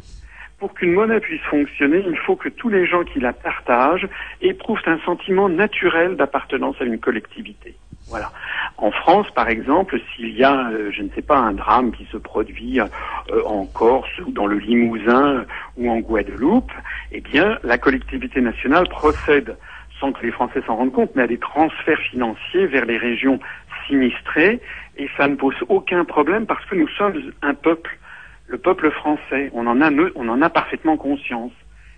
[0.60, 4.08] pour qu'une monnaie puisse fonctionner, il faut que tous les gens qui la partagent
[4.42, 7.76] éprouvent un sentiment naturel d'appartenance à une collectivité.
[8.08, 8.32] Voilà.
[8.78, 12.06] En France, par exemple, s'il y a, euh, je ne sais pas, un drame qui
[12.06, 12.86] se produit euh,
[13.46, 15.46] en Corse ou dans le Limousin
[15.78, 16.72] ou en Guadeloupe,
[17.12, 19.58] eh bien, la collectivité nationale procède,
[20.00, 23.40] sans que les Français s'en rendent compte, mais à des transferts financiers vers les régions
[23.88, 24.60] sinistrées,
[24.98, 27.98] et ça ne pose aucun problème parce que nous sommes un peuple
[28.48, 29.50] le peuple français.
[29.54, 31.52] On en a, on en a parfaitement conscience.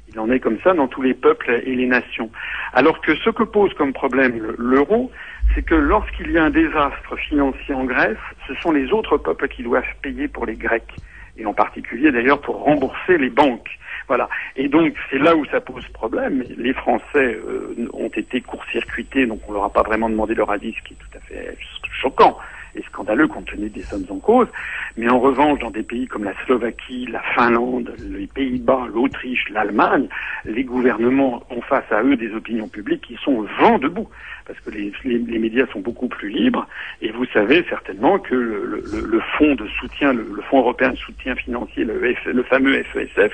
[0.10, 2.32] Il en est comme ça dans tous les peuples et les nations.
[2.74, 5.12] Alors que ce que pose comme problème l'euro,
[5.54, 8.18] c'est que lorsqu'il y a un désastre financier en Grèce,
[8.48, 10.96] ce sont les autres peuples qui doivent payer pour les Grecs,
[11.38, 13.70] et en particulier d'ailleurs pour rembourser les banques.
[14.08, 14.30] Voilà.
[14.56, 16.42] Et donc c'est là où ça pose problème.
[16.56, 20.74] Les Français euh, ont été court-circuités, donc on leur a pas vraiment demandé leur avis,
[20.74, 21.58] ce qui est tout à fait
[22.02, 22.38] choquant
[22.78, 24.48] et scandaleux compte tenu des sommes en cause.
[24.96, 30.08] Mais en revanche, dans des pays comme la Slovaquie, la Finlande, les Pays-Bas, l'Autriche, l'Allemagne,
[30.46, 34.08] les gouvernements ont face à eux des opinions publiques qui sont vent debout
[34.48, 36.66] parce que les, les, médias sont beaucoup plus libres.
[37.02, 40.98] Et vous savez certainement que le, le, le fonds de soutien, le, fonds européen de
[40.98, 43.34] soutien financier, le, le fameux FESF,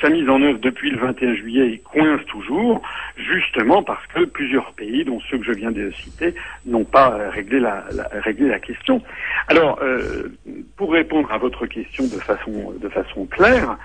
[0.00, 2.82] sa mise en œuvre depuis le 21 juillet et coince toujours,
[3.16, 6.34] justement parce que plusieurs pays, dont ceux que je viens de citer,
[6.64, 9.02] n'ont pas réglé la, la, réglé la question.
[9.48, 10.28] Alors, euh,
[10.76, 13.76] pour répondre à votre question de façon, de façon claire,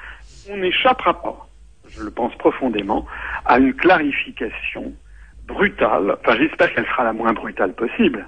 [0.49, 1.47] on n'échappera pas,
[1.89, 3.05] je le pense profondément,
[3.45, 4.93] à une clarification
[5.53, 8.27] brutale, enfin j'espère qu'elle sera la moins brutale possible.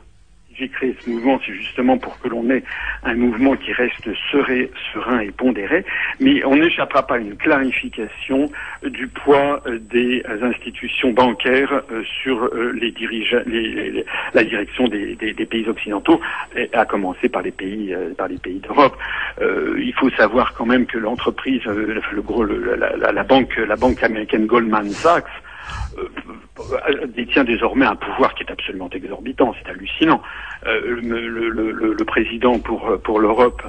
[0.58, 2.64] J'ai créé ce mouvement, c'est justement pour que l'on ait
[3.04, 5.84] un mouvement qui reste serein et pondéré,
[6.22, 8.50] mais on n'échappera pas à une clarification
[8.84, 13.42] du poids euh, des institutions bancaires euh, sur euh, les dirigeants,
[14.34, 15.18] la direction des,
[15.50, 16.22] pays occidentaux,
[16.74, 18.98] à commencer par les pays, par les pays d'Europe.
[19.42, 24.46] il faut savoir quand même que l'entreprise, le gros, la, la, banque, la banque américaine
[24.46, 25.26] Goldman Sachs
[25.98, 30.22] euh, détient désormais un pouvoir qui est absolument exorbitant, c'est hallucinant.
[30.66, 33.62] Euh, le, le, le, président pour pour l'Europe,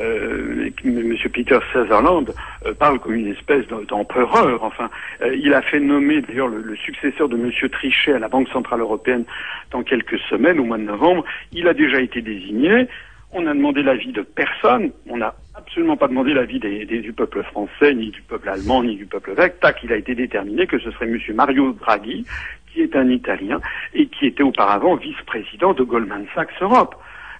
[0.00, 1.16] euh, M.
[1.32, 2.32] Peter Sutherland,
[2.66, 4.62] euh, parle comme une espèce d'empereur.
[4.62, 4.90] Enfin,
[5.22, 7.50] euh, il a fait nommer d'ailleurs le, successeur de M.
[7.70, 9.24] Trichet à la Banque centrale européenne
[9.70, 11.24] dans quelques semaines, au mois de novembre.
[11.52, 12.88] Il a déjà été désigné.
[13.36, 14.92] On n'a demandé l'avis de personne.
[15.08, 18.94] On n'a absolument pas demandé l'avis des, du peuple français, ni du peuple allemand, ni
[18.94, 19.58] du peuple grec.
[19.60, 21.18] Tac, il a été déterminé que ce serait M.
[21.34, 22.24] Mario Draghi,
[22.72, 23.60] qui est un Italien
[23.92, 26.94] et qui était auparavant vice-président de Goldman Sachs Europe.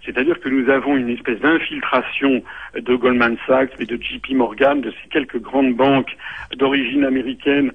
[0.04, 2.42] C'est-à-dire que nous avons une espèce d'infiltration
[2.74, 6.16] de Goldman Sachs et de JP Morgan, de ces quelques grandes banques
[6.56, 7.70] d'origine américaine,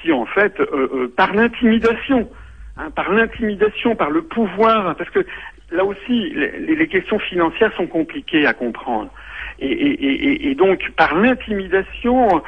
[0.00, 2.28] qui en fait, euh, euh, par l'intimidation,
[2.76, 5.24] hein, par l'intimidation, par le pouvoir, parce que
[5.72, 9.10] là aussi, les, questions financières sont compliquées à comprendre.
[9.58, 12.42] Et, et, et, et donc, par l'intimidation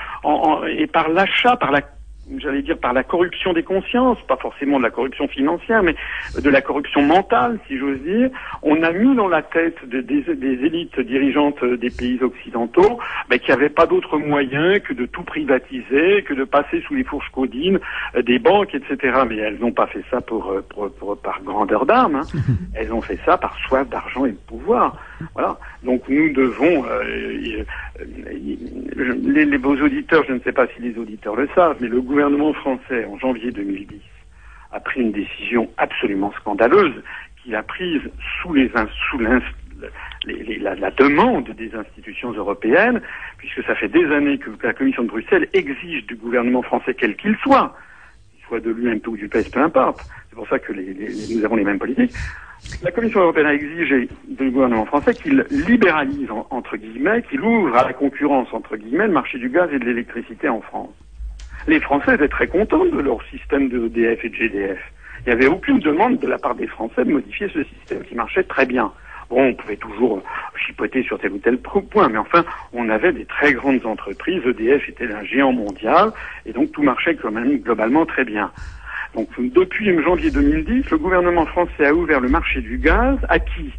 [0.68, 1.80] et par l'achat, par la
[2.38, 5.94] j'allais dire par la corruption des consciences, pas forcément de la corruption financière, mais
[6.40, 8.30] de la corruption mentale, si j'ose dire,
[8.62, 12.98] on a mis dans la tête des, des, élites dirigeantes des pays occidentaux
[13.28, 16.94] ben, qu'il n'y avait pas d'autre moyen que de tout privatiser, que de passer sous
[16.94, 17.78] les fourches codines
[18.16, 19.18] euh, des banques, etc.
[19.28, 22.38] Mais elles n'ont pas fait ça pour, euh, pour, pour par grandeur d'âme, hein.
[22.74, 24.96] elles ont fait ça par soif d'argent et de pouvoir.
[25.34, 25.58] Voilà.
[25.82, 27.64] Donc nous devons, euh,
[28.02, 32.00] les, les beaux auditeurs, je ne sais pas si les auditeurs le savent, mais le
[32.00, 32.13] gouvernement
[32.54, 34.00] français, en janvier 2010,
[34.72, 37.02] a pris une décision absolument scandaleuse
[37.42, 38.02] qu'il a prise
[38.40, 38.70] sous, les,
[39.10, 43.00] sous la, demande des institutions européennes,
[43.38, 47.16] puisque ça fait des années que la Commission de Bruxelles exige du gouvernement français, quel
[47.16, 47.76] qu'il soit,
[48.34, 51.56] qu'il soit de l'UMP ou du PS, peu importe, c'est pour ça que nous avons
[51.56, 52.14] les mêmes politiques,
[52.82, 57.84] la Commission européenne a exigé du gouvernement français qu'il libéralise, entre guillemets, qu'il ouvre à
[57.84, 60.94] la concurrence, entre guillemets, le marché du gaz et de l'électricité en France
[61.66, 64.78] les Français étaient très contents de leur système de EDF et de GDF.
[65.20, 68.14] Il n'y avait aucune demande de la part des Français de modifier ce système qui
[68.14, 68.92] marchait très bien.
[69.30, 70.22] Bon, on pouvait toujours
[70.56, 72.44] chipoter sur tel ou tel point, mais enfin,
[72.74, 74.42] on avait des très grandes entreprises.
[74.44, 76.12] EDF était un géant mondial,
[76.44, 78.50] et donc tout marchait quand même globalement très bien.
[79.14, 83.72] Donc, depuis janvier 2010, le gouvernement français a ouvert le marché du gaz à qui?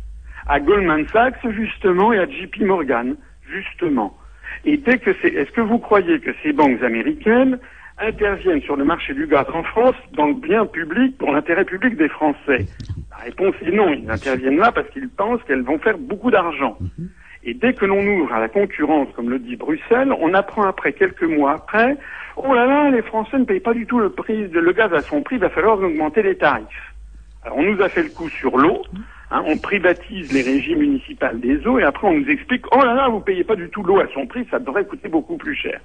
[0.47, 3.15] À Goldman Sachs, justement, et à JP Morgan,
[3.47, 4.17] justement.
[4.65, 7.59] Et dès que c'est, est-ce que vous croyez que ces banques américaines
[7.97, 11.95] interviennent sur le marché du gaz en France dans le bien public, pour l'intérêt public
[11.95, 12.65] des Français?
[13.11, 13.93] La réponse est non.
[13.93, 16.77] Ils interviennent là parce qu'ils pensent qu'elles vont faire beaucoup d'argent.
[17.43, 20.93] Et dès que l'on ouvre à la concurrence, comme le dit Bruxelles, on apprend après,
[20.93, 21.95] quelques mois après,
[22.35, 25.01] oh là là, les Français ne payent pas du tout le prix, le gaz à
[25.01, 26.93] son prix, il va falloir augmenter les tarifs.
[27.43, 28.81] Alors on nous a fait le coup sur l'eau,
[29.31, 32.93] Hein, on privatise les régies municipales des eaux et après on nous explique oh là
[32.93, 35.55] là vous payez pas du tout l'eau à son prix ça devrait coûter beaucoup plus
[35.55, 35.79] cher.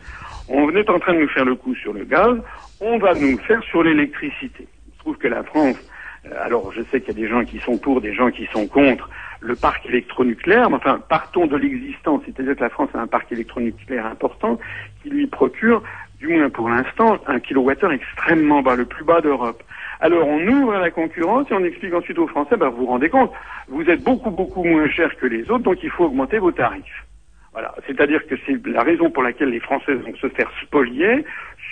[0.50, 2.36] On est en train de nous faire le coup sur le gaz,
[2.82, 4.68] on va nous le faire sur l'électricité.
[4.92, 5.78] Je trouve que la France,
[6.26, 8.46] euh, alors je sais qu'il y a des gens qui sont pour, des gens qui
[8.52, 9.08] sont contre
[9.40, 13.32] le parc électronucléaire, mais enfin partons de l'existence, c'est-à-dire que la France a un parc
[13.32, 14.58] électronucléaire important
[15.02, 15.82] qui lui procure,
[16.18, 19.62] du moins pour l'instant, un kilowattheure extrêmement bas, le plus bas d'Europe.
[20.00, 23.10] Alors on ouvre la concurrence et on explique ensuite aux Français, ben, vous vous rendez
[23.10, 23.32] compte,
[23.68, 27.06] vous êtes beaucoup beaucoup moins cher que les autres, donc il faut augmenter vos tarifs.
[27.52, 31.24] Voilà, c'est-à-dire que c'est la raison pour laquelle les Français vont se faire spolier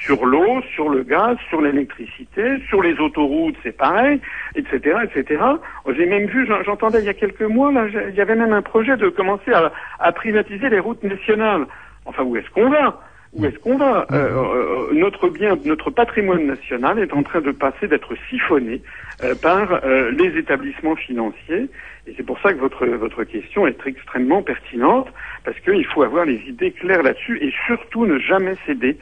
[0.04, 4.20] sur l'eau, sur le gaz, sur l'électricité, sur les autoroutes, c'est pareil,
[4.56, 5.40] etc., etc.
[5.96, 7.72] J'ai même vu, j'entendais il y a quelques mois,
[8.08, 11.66] il y avait même un projet de commencer à, à privatiser les routes nationales.
[12.04, 13.00] Enfin, où est-ce qu'on va?
[13.34, 17.50] Où est-ce qu'on va euh, euh, Notre bien, notre patrimoine national est en train de
[17.50, 18.82] passer, d'être siphonné
[19.22, 19.80] euh, par
[20.12, 21.68] les établissements financiers.
[22.06, 25.08] Et c'est pour ça que votre, votre question est extrêmement pertinente,
[25.44, 28.96] parce qu'il faut avoir les idées claires là-dessus et surtout ne jamais céder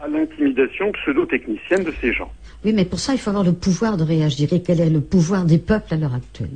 [0.00, 2.30] à l'intimidation pseudo-technicienne de ces gens.
[2.64, 4.52] Oui, mais pour ça, il faut avoir le pouvoir de réagir.
[4.52, 6.50] Et quel est le pouvoir des peuples à l'heure actuelle?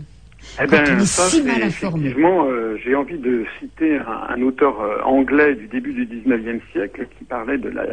[0.62, 5.92] Eh ben, ça, effectivement, euh, j'ai envie de citer un, auteur euh, anglais du début
[5.92, 7.84] du 19e siècle qui parlait de la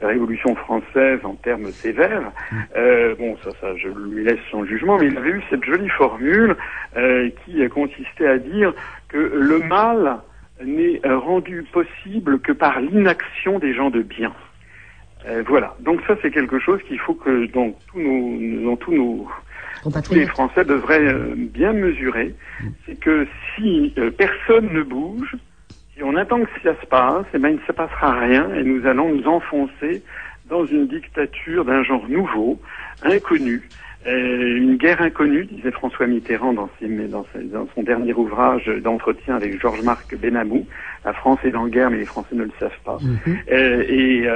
[0.00, 2.32] Révolution française en termes sévères.
[2.50, 2.56] Mm.
[2.76, 5.88] Euh, bon, ça, ça, je lui laisse son jugement, mais il avait eu cette jolie
[5.90, 6.56] formule
[7.44, 8.74] qui consistait à dire
[9.08, 10.18] que le mal
[10.64, 14.32] n'est rendu possible que par l'inaction des gens de bien.
[15.46, 15.76] voilà.
[15.80, 19.28] Donc ça, c'est quelque chose qu'il faut que dans tous nos, dans tous nos
[20.12, 22.34] les Français devraient euh, bien mesurer,
[22.86, 25.36] c'est que si euh, personne ne bouge,
[25.94, 28.62] si on attend que ça se passe, eh ben, il ne se passera rien et
[28.62, 30.02] nous allons nous enfoncer
[30.48, 32.60] dans une dictature d'un genre nouveau,
[33.02, 33.68] inconnu,
[34.06, 37.26] une guerre inconnue, disait François Mitterrand dans, dans,
[37.74, 40.66] son dernier ouvrage d'entretien avec Georges-Marc Benamou.
[41.04, 42.98] La France est en guerre, mais les Français ne le savent pas.
[43.00, 43.36] Mhm.
[43.48, 44.26] et,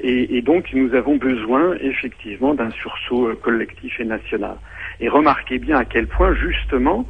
[0.00, 4.56] et, et, donc, nous avons besoin effectivement d'un sursaut collectif et national.
[5.00, 7.06] Et remarquez bien à quel point, justement,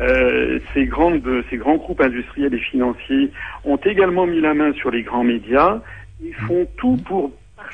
[0.00, 3.30] euh, ces, grandes, ces grands groupes industriels et financiers
[3.64, 5.80] ont également mis la main sur les grands médias.
[6.22, 7.30] Ils font tout pour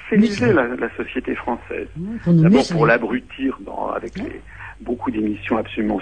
[0.08, 1.88] parcelliser la, la, société française.
[2.26, 3.58] D'abord pour l'abrutir
[3.94, 4.40] avec les,
[4.80, 6.00] beaucoup d'émissions absolument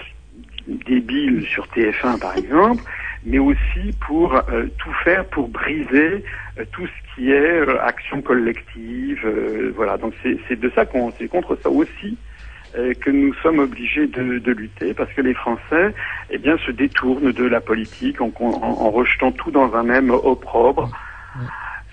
[0.86, 2.82] débiles sur TF1 par exemple,
[3.24, 6.24] mais aussi pour euh, tout faire pour briser
[6.58, 9.26] euh, tout ce qui est euh, action collective.
[9.74, 12.16] voilà, donc c'est de ça qu'on c'est contre ça aussi
[13.00, 15.94] que nous sommes obligés de, de, lutter parce que les Français
[16.28, 20.90] eh bien, se détournent de la politique en, en, rejetant tout dans un même opprobre.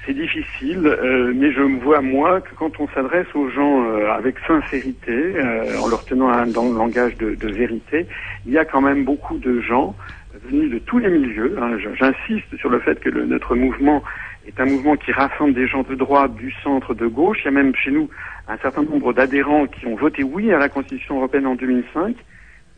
[0.05, 4.11] C'est difficile, euh, mais je me vois moi que quand on s'adresse aux gens euh,
[4.11, 5.35] avec sincérité,
[5.81, 8.05] en leur tenant un, dans le langage de, de, vérité,
[8.45, 9.95] il y a quand même beaucoup de gens
[10.45, 11.57] venus de tous les milieux.
[11.61, 11.77] Hein.
[11.95, 14.03] J'insiste sur le fait que le, notre mouvement
[14.47, 17.39] est un mouvement qui rassemble des gens de droite, du centre, de gauche.
[17.41, 18.09] Il y a même chez nous
[18.47, 22.15] un certain nombre d'adhérents qui ont voté oui à la Constitution européenne en 2005,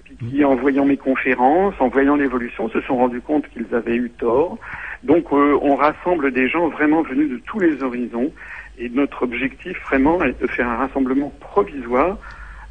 [0.03, 3.95] puis qui, en voyant mes conférences, en voyant l'évolution, se sont rendus compte qu'ils avaient
[3.95, 4.59] eu tort.
[5.03, 8.31] Donc euh, on rassemble des gens vraiment venus de tous les horizons,
[8.77, 12.17] et notre objectif vraiment est de faire un rassemblement provisoire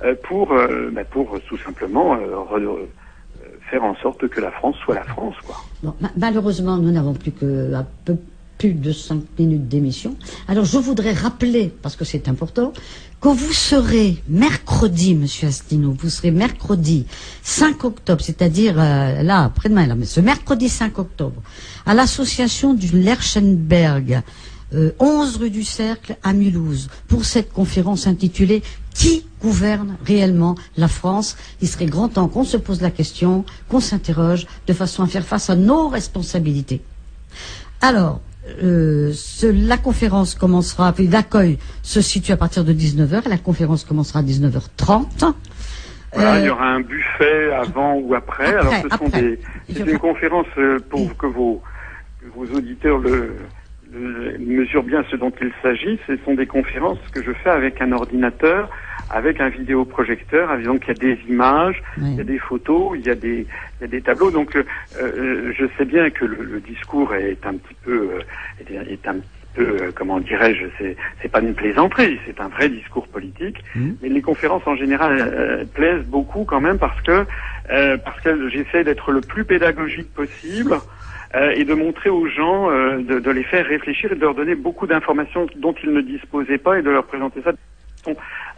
[0.02, 2.18] euh, pour, euh, bah, pour tout simplement
[3.70, 5.36] faire en sorte que la France soit la France.
[5.46, 5.94] Quoi.
[6.16, 8.16] Malheureusement, nous n'avons plus que un peu
[8.72, 10.16] de cinq minutes d'émission.
[10.48, 12.72] Alors je voudrais rappeler, parce que c'est important,
[13.20, 17.06] que vous serez mercredi, Monsieur Astino, vous serez mercredi
[17.42, 21.40] 5 octobre, c'est-à-dire euh, là, après-demain, là, mais ce mercredi 5 octobre,
[21.86, 24.22] à l'association du Lerchenberg,
[24.72, 28.62] 11 euh, rue du Cercle à Mulhouse, pour cette conférence intitulée
[28.94, 31.36] Qui gouverne réellement la France?
[31.62, 35.24] Il serait grand temps qu'on se pose la question, qu'on s'interroge de façon à faire
[35.24, 36.82] face à nos responsabilités.
[37.80, 38.20] Alors,
[38.62, 44.22] euh, la conférence commencera, l'accueil se situe à partir de 19h, la conférence commencera à
[44.22, 45.32] 19h30.
[46.12, 48.54] Voilà, il y euh, aura un buffet avant ou après.
[48.54, 49.40] Alors, ce sont des,
[49.72, 51.62] c'est une conférence euh, pour que vos,
[52.34, 53.34] vos auditeurs le,
[54.38, 55.98] mesurent bien ce dont il s'agit.
[56.06, 58.68] Ce sont des conférences que je fais avec un ordinateur
[59.10, 63.06] avec un vidéoprojecteur, donc il y a des images, il y a des photos, il
[63.06, 63.46] y a des,
[63.78, 64.30] il y a des tableaux.
[64.30, 64.64] Donc euh,
[65.00, 68.10] euh, je sais bien que le, le, discours est un petit peu,
[68.70, 72.68] euh, est, un petit peu, comment dirais-je, c'est, c'est pas une plaisanterie, c'est un vrai
[72.68, 73.62] discours politique.
[73.74, 73.90] Mmh.
[74.02, 77.26] Mais les conférences en général plaisent beaucoup quand même parce que
[77.68, 80.76] parce que j'essaie d'être le plus pédagogique possible.
[81.54, 84.86] Et de montrer aux gens, de, de, les faire réfléchir et de leur donner beaucoup
[84.86, 87.52] d'informations dont ils ne disposaient pas et de leur présenter ça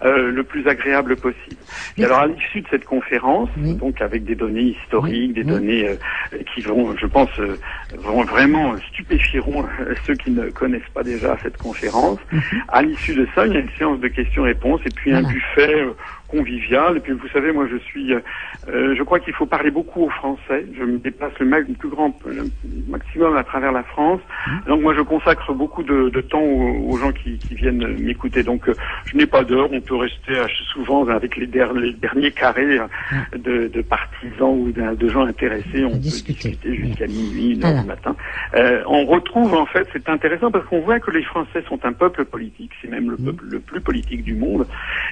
[0.04, 1.56] euh, le plus agréable possible.
[1.96, 6.38] Et alors à l'issue de cette conférence, donc avec des données historiques, des données euh,
[6.54, 7.56] qui vont, je pense, euh,
[7.96, 9.64] vont vraiment stupéfieront
[10.06, 12.18] ceux qui ne connaissent pas déjà cette conférence.
[12.30, 12.42] Mhm.
[12.68, 15.86] À l'issue de ça, il y a une séance de questions-réponses et puis un buffet
[16.28, 16.96] convivial.
[16.96, 18.20] Et puis vous savez, moi je suis, euh,
[18.68, 20.66] je crois qu'il faut parler beaucoup au Français.
[20.78, 22.44] Je me déplace le, plus grand le
[22.88, 24.20] maximum à travers la France.
[24.46, 24.68] Mmh.
[24.68, 28.42] Donc moi je consacre beaucoup de, de temps aux, gens qui, qui viennent m'écouter.
[28.42, 28.74] Donc euh,
[29.06, 29.68] je n'ai pas d'heure.
[29.72, 30.34] On peut rester
[30.72, 33.38] souvent avec les, derniers, derniers carrés mmh.
[33.38, 35.84] de, de, partisans ou de, gens intéressés.
[35.84, 38.16] On, peut discuter, jusqu'à minuit, une heure du matin.
[38.54, 41.92] Euh, on retrouve en fait, c'est intéressant parce qu'on voit que les Français sont un
[41.92, 42.72] peuple politique.
[42.82, 43.24] C'est même le mmh.
[43.24, 44.66] peuple le plus politique du monde.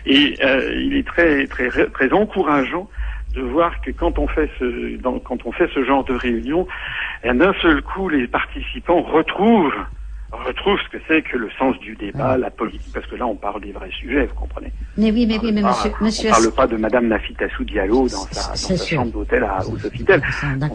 [0.06, 2.88] Et euh, il est très très très encourageant
[3.34, 6.66] de voir que quand on fait ce dans, quand on fait ce genre de réunion,
[7.24, 9.74] d'un seul coup les participants retrouvent
[10.32, 13.36] retrouvent ce que c'est que le sens du débat, la politique, parce que là on
[13.36, 14.72] parle des vrais sujets, vous comprenez.
[14.96, 16.30] Mais oui, mais oui, mais monsieur, monsieur.
[16.30, 20.22] On parle pas de Madame Nafitassou Diallo dans sa, dans sa chambre d'hôtel au Sofitel.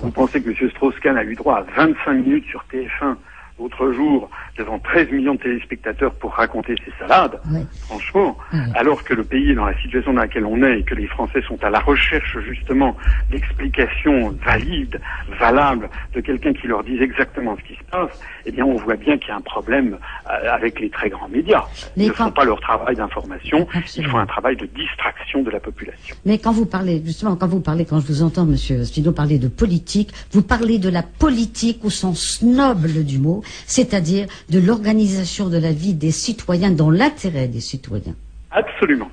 [0.02, 3.16] Vous pensez que Monsieur Strauss-Kahn a eu droit à 25 minutes sur TF1
[3.60, 7.39] l'autre jour devant 13 millions de téléspectateurs pour raconter ses salades,
[7.88, 8.38] franchement,
[8.76, 11.07] alors que le pays est dans la situation dans laquelle on est et que les
[11.07, 12.95] Français sont à la recherche justement
[13.32, 14.99] d'explications valides,
[15.39, 18.12] valables, de quelqu'un qui leur dise exactement ce qui se passe,
[18.45, 19.97] eh bien on voit bien qu'il y a un problème
[20.30, 21.64] euh, avec les très grands médias.
[21.95, 25.60] ils ne font pas leur travail d'information, ils font un travail de distraction de la
[25.60, 26.16] population.
[26.26, 29.39] Mais quand vous parlez, justement, quand vous parlez, quand je vous entends, Monsieur Spino, parler
[29.39, 35.50] de politique, vous parlez de la politique au sens noble du mot, c'est-à-dire de l'organisation
[35.50, 38.16] de la vie des citoyens dans l'intérêt des citoyens.
[38.52, 39.12] Absolument.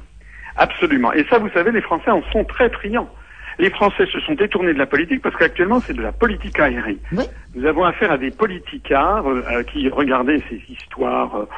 [0.56, 1.12] Absolument.
[1.12, 3.08] Et ça, vous savez, les Français en sont très friands.
[3.58, 6.98] Les Français se sont détournés de la politique parce qu'actuellement, c'est de la politique aérienne.
[7.54, 11.48] Nous avons affaire à des politicards euh, qui regardaient ces histoires, euh,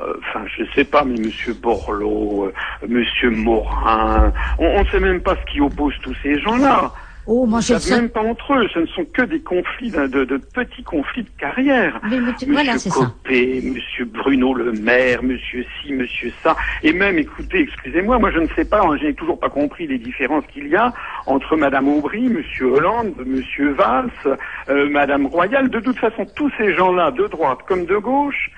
[0.00, 2.52] euh, enfin, je sais pas, mais Monsieur Borloo,
[2.86, 6.92] Monsieur Morin, on ne sait même pas ce qui oppose tous ces gens-là.
[7.30, 8.66] Oh, moi, je même pas entre eux.
[8.72, 12.00] Ce ne sont que des conflits, de, de petits conflits de carrière.
[12.08, 16.56] Mais, monsieur voilà, Copé, Monsieur Bruno Le Maire, Monsieur ci, Monsieur ça.
[16.82, 19.86] Et même, écoutez, excusez-moi, moi je ne sais pas, hein, je n'ai toujours pas compris
[19.86, 20.94] les différences qu'il y a
[21.26, 24.38] entre Madame Aubry, Monsieur Hollande, Monsieur Valls,
[24.70, 25.68] euh, Madame Royal.
[25.68, 28.50] De toute façon, tous ces gens-là, de droite comme de gauche,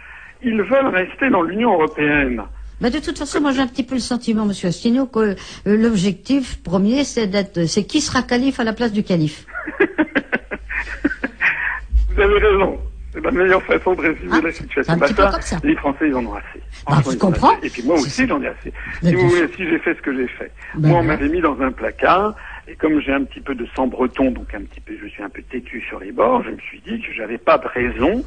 [0.45, 2.45] ils veulent rester dans l'Union européenne.
[2.81, 5.35] Mais de toute façon, moi j'ai un petit peu le sentiment, Monsieur Astino, que euh,
[5.65, 9.47] l'objectif premier, c'est d'être, c'est qui sera calife à la place du calife.
[12.15, 12.79] Vous avez raison.
[13.13, 14.93] C'est la meilleure façon de résumer ah, la situation.
[14.93, 15.57] Un petit peu comme ça.
[15.65, 16.63] Les Français, ils en ont assez.
[16.87, 17.59] Bah, je comprends.
[17.61, 18.73] Et puis moi aussi, j'en ai assez.
[19.03, 20.53] Si vous voulez, si j'ai fait ce que j'ai fait.
[20.77, 22.37] Ben moi, on m'avait mis dans un placard.
[22.71, 25.25] Et comme j'ai un petit peu de sang breton, donc un petit peu, je suis
[25.25, 28.23] un peu têtu sur les bords, je me suis dit que j'avais pas de raison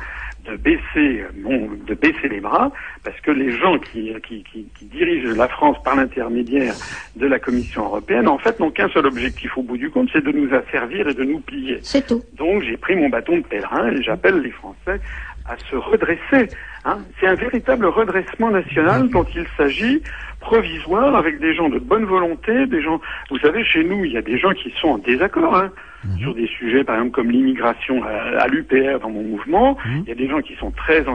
[0.45, 2.69] de baisser, mon, de baisser les bras,
[3.05, 6.73] parce que les gens qui, qui, qui, qui dirigent la France par l'intermédiaire
[7.15, 10.23] de la Commission européenne, en fait, n'ont qu'un seul objectif au bout du compte, c'est
[10.23, 11.79] de nous asservir et de nous plier.
[11.81, 12.21] C'est tout.
[12.33, 14.99] Donc j'ai pris mon bâton de pèlerin et j'appelle les Français
[15.47, 16.49] à se redresser.
[16.85, 16.99] Hein.
[17.19, 20.01] C'est un véritable redressement national dont il s'agit,
[20.39, 22.99] provisoire, avec des gens de bonne volonté, des gens.
[23.29, 25.55] Vous savez, chez nous, il y a des gens qui sont en désaccord.
[25.55, 25.71] Hein.
[26.05, 26.17] Mhm.
[26.19, 29.77] sur des sujets, par exemple, comme l'immigration à, l'UPR dans mon mouvement.
[29.85, 30.03] Mhm.
[30.05, 31.07] Il y a des gens qui sont très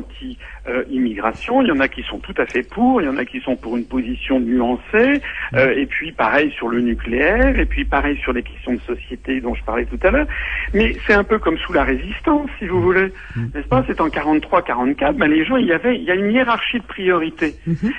[0.69, 3.25] anti-immigration, il y en a qui sont tout à fait pour, il y en a
[3.25, 5.21] qui sont pour une position nuancée,
[5.55, 9.41] euh, et puis pareil sur le nucléaire, et puis pareil sur les questions de société
[9.41, 10.27] dont je parlais tout à l'heure.
[10.75, 13.13] Mais c'est un peu comme sous la résistance, si vous voulez,
[13.55, 13.85] n'est-ce pas?
[13.87, 16.87] C'est en 43-44, ben les gens, il y avait, il y a une hiérarchie de
[16.87, 17.55] priorité.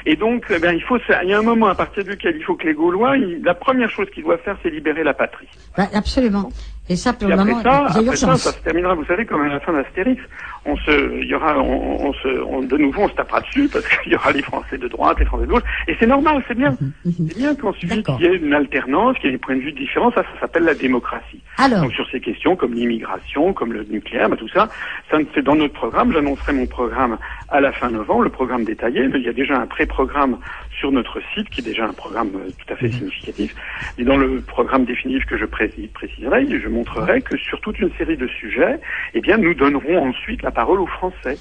[0.06, 2.44] Et donc, eh ben, il faut, il y a un moment à partir duquel il
[2.44, 5.48] faut que les Gaulois, la première chose qu'ils doivent faire, c'est libérer la patrie.
[5.78, 6.50] Ben, absolument.
[6.90, 9.48] Et ça, pour le moment, ça, après ça, ça se terminera, vous savez, comme à
[9.48, 10.20] la fin d'Astérix.
[10.66, 13.70] On se, il y aura, on, on se, on, de nouveau, on se tapera dessus
[13.72, 15.64] parce qu'il y aura les Français de droite, les Français de gauche.
[15.88, 16.72] Et c'est normal, c'est bien.
[16.72, 17.14] Mhm, mhm.
[17.30, 19.72] c'est bien qu'ensuite, il y ait une alternance, qu'il y ait des points de vue
[19.72, 20.12] différents.
[20.12, 21.42] Ça, ça s'appelle la démocratie.
[21.58, 21.82] Alors.
[21.82, 24.68] Donc, sur ces questions, comme l'immigration, comme le nucléaire, bah, tout ça,
[25.12, 26.12] ça, c'est dans notre programme.
[26.12, 27.18] J'annoncerai mon programme
[27.52, 29.10] à la fin novembre, le programme détaillé.
[29.14, 30.38] Il y a déjà un pré-programme
[30.80, 32.94] sur notre site, qui est déjà un programme euh, tout à fait mhm.
[32.94, 33.56] significatif.
[33.98, 38.18] Et dans le programme définitif que je préciserai, je montrerai que sur toute une série
[38.18, 38.80] de sujets,
[39.14, 41.38] eh bien, nous donnerons ensuite la parole aux Français.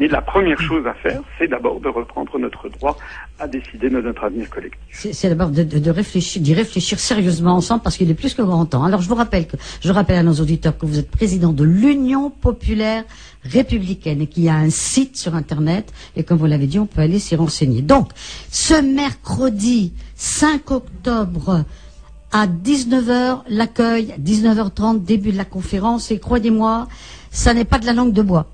[0.00, 2.96] Et la première chose à faire, c'est d'abord de reprendre notre droit
[3.38, 4.80] à décider de notre avenir collectif.
[4.90, 8.66] C'est d'abord de, de, réfléchir, d'y réfléchir sérieusement ensemble, parce qu'il est plus que grand
[8.66, 8.84] temps.
[8.84, 11.64] Alors, je vous rappelle que, je rappelle à nos auditeurs que vous êtes président de
[11.64, 13.04] l'Union populaire
[13.44, 16.86] républicaine et qu'il y a un site sur Internet et comme vous l'avez dit, on
[16.86, 17.82] peut aller s'y renseigner.
[17.82, 18.10] Donc,
[18.50, 21.64] ce mercredi 5 octobre
[22.32, 26.88] à 19h, l'accueil, 19h30, début de la conférence et croyez-moi,
[27.30, 28.48] ça n'est pas de la langue de bois.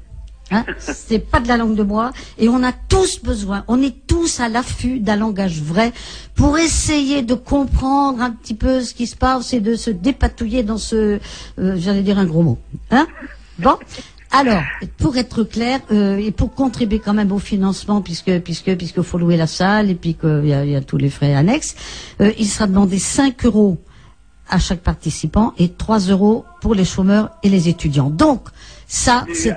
[0.51, 0.65] Hein?
[0.79, 4.41] C'est pas de la langue de bois et on a tous besoin, on est tous
[4.41, 5.93] à l'affût d'un langage vrai
[6.35, 10.63] pour essayer de comprendre un petit peu ce qui se passe et de se dépatouiller
[10.63, 11.21] dans ce,
[11.59, 12.59] euh, j'allais dire un gros mot.
[12.91, 13.07] Hein?
[13.59, 13.77] Bon,
[14.33, 14.63] Alors,
[14.99, 19.19] pour être clair euh, et pour contribuer quand même au financement, puisque puisque puisque faut
[19.19, 21.75] louer la salle et puis qu'il y a, il y a tous les frais annexes,
[22.21, 23.79] euh, il sera demandé 5 euros
[24.49, 28.11] à chaque participant et 3 euros pour les chômeurs et les étudiants.
[28.11, 28.43] Donc,
[28.87, 29.55] ça, Et, euh,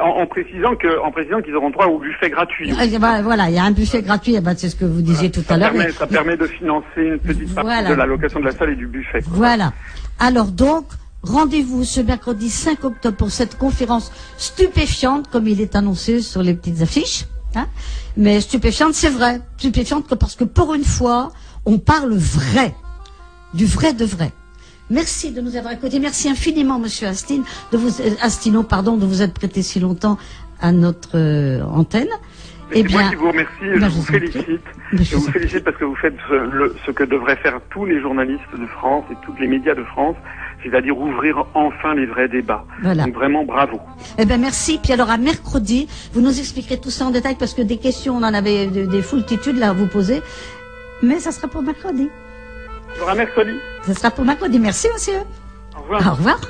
[0.00, 2.72] en, en précisant que, en précisant qu'ils auront droit au buffet gratuit.
[2.78, 5.02] Ah, bah, voilà, il y a un buffet gratuit, eh ben, c'est ce que vous
[5.02, 5.72] disiez tout à l'heure.
[5.74, 7.90] mais- ça permet de financer une petite partie Voilà.
[7.90, 9.22] de la location de la salle et du buffet.
[9.22, 9.32] quoi.
[9.34, 9.72] Voilà.
[10.20, 10.84] Alors donc,
[11.28, 16.54] rendez-vous ce mercredi 5 octobre pour cette conférence stupéfiante, comme il est annoncé sur les
[16.54, 17.26] petites affiches.
[17.54, 17.66] hein.
[18.16, 19.40] Mais stupéfiante, c'est vrai.
[19.58, 21.32] Stupéfiante parce que pour une fois,
[21.64, 22.74] on parle vrai.
[23.54, 24.32] Du vrai de vrai.
[24.88, 25.98] Merci de nous avoir écoutés.
[25.98, 30.16] Merci infiniment, Monsieur Astin, de vous, euh, Astino, pardon, de vous être prêté si longtemps
[30.60, 32.08] à notre euh, antenne.
[32.72, 34.44] C'est moi qui vous remercie, ben, je je vous félicite.
[34.92, 37.60] Ben, je Je vous félicite parce que vous faites ce, le- ce que devraient faire
[37.70, 40.16] tous les journalistes de France et tous les médias de France,
[40.68, 42.64] c'est-à-dire ouvrir enfin les vrais débats.
[42.82, 43.04] Voilà.
[43.04, 43.78] Donc vraiment bravo.
[44.18, 44.78] Eh ben merci.
[44.82, 48.14] Puis alors à mercredi, vous nous expliquerez tout ça en détail parce que des questions,
[48.16, 50.22] on en avait de- des foultitudes là à vous poser.
[51.02, 52.08] Mais ça sera pour mercredi.
[52.96, 53.52] Alors à mercredi.
[53.82, 54.58] Ça sera pour mercredi.
[54.58, 55.20] Merci monsieur.
[55.76, 56.06] Au revoir.
[56.06, 56.40] Au revoir.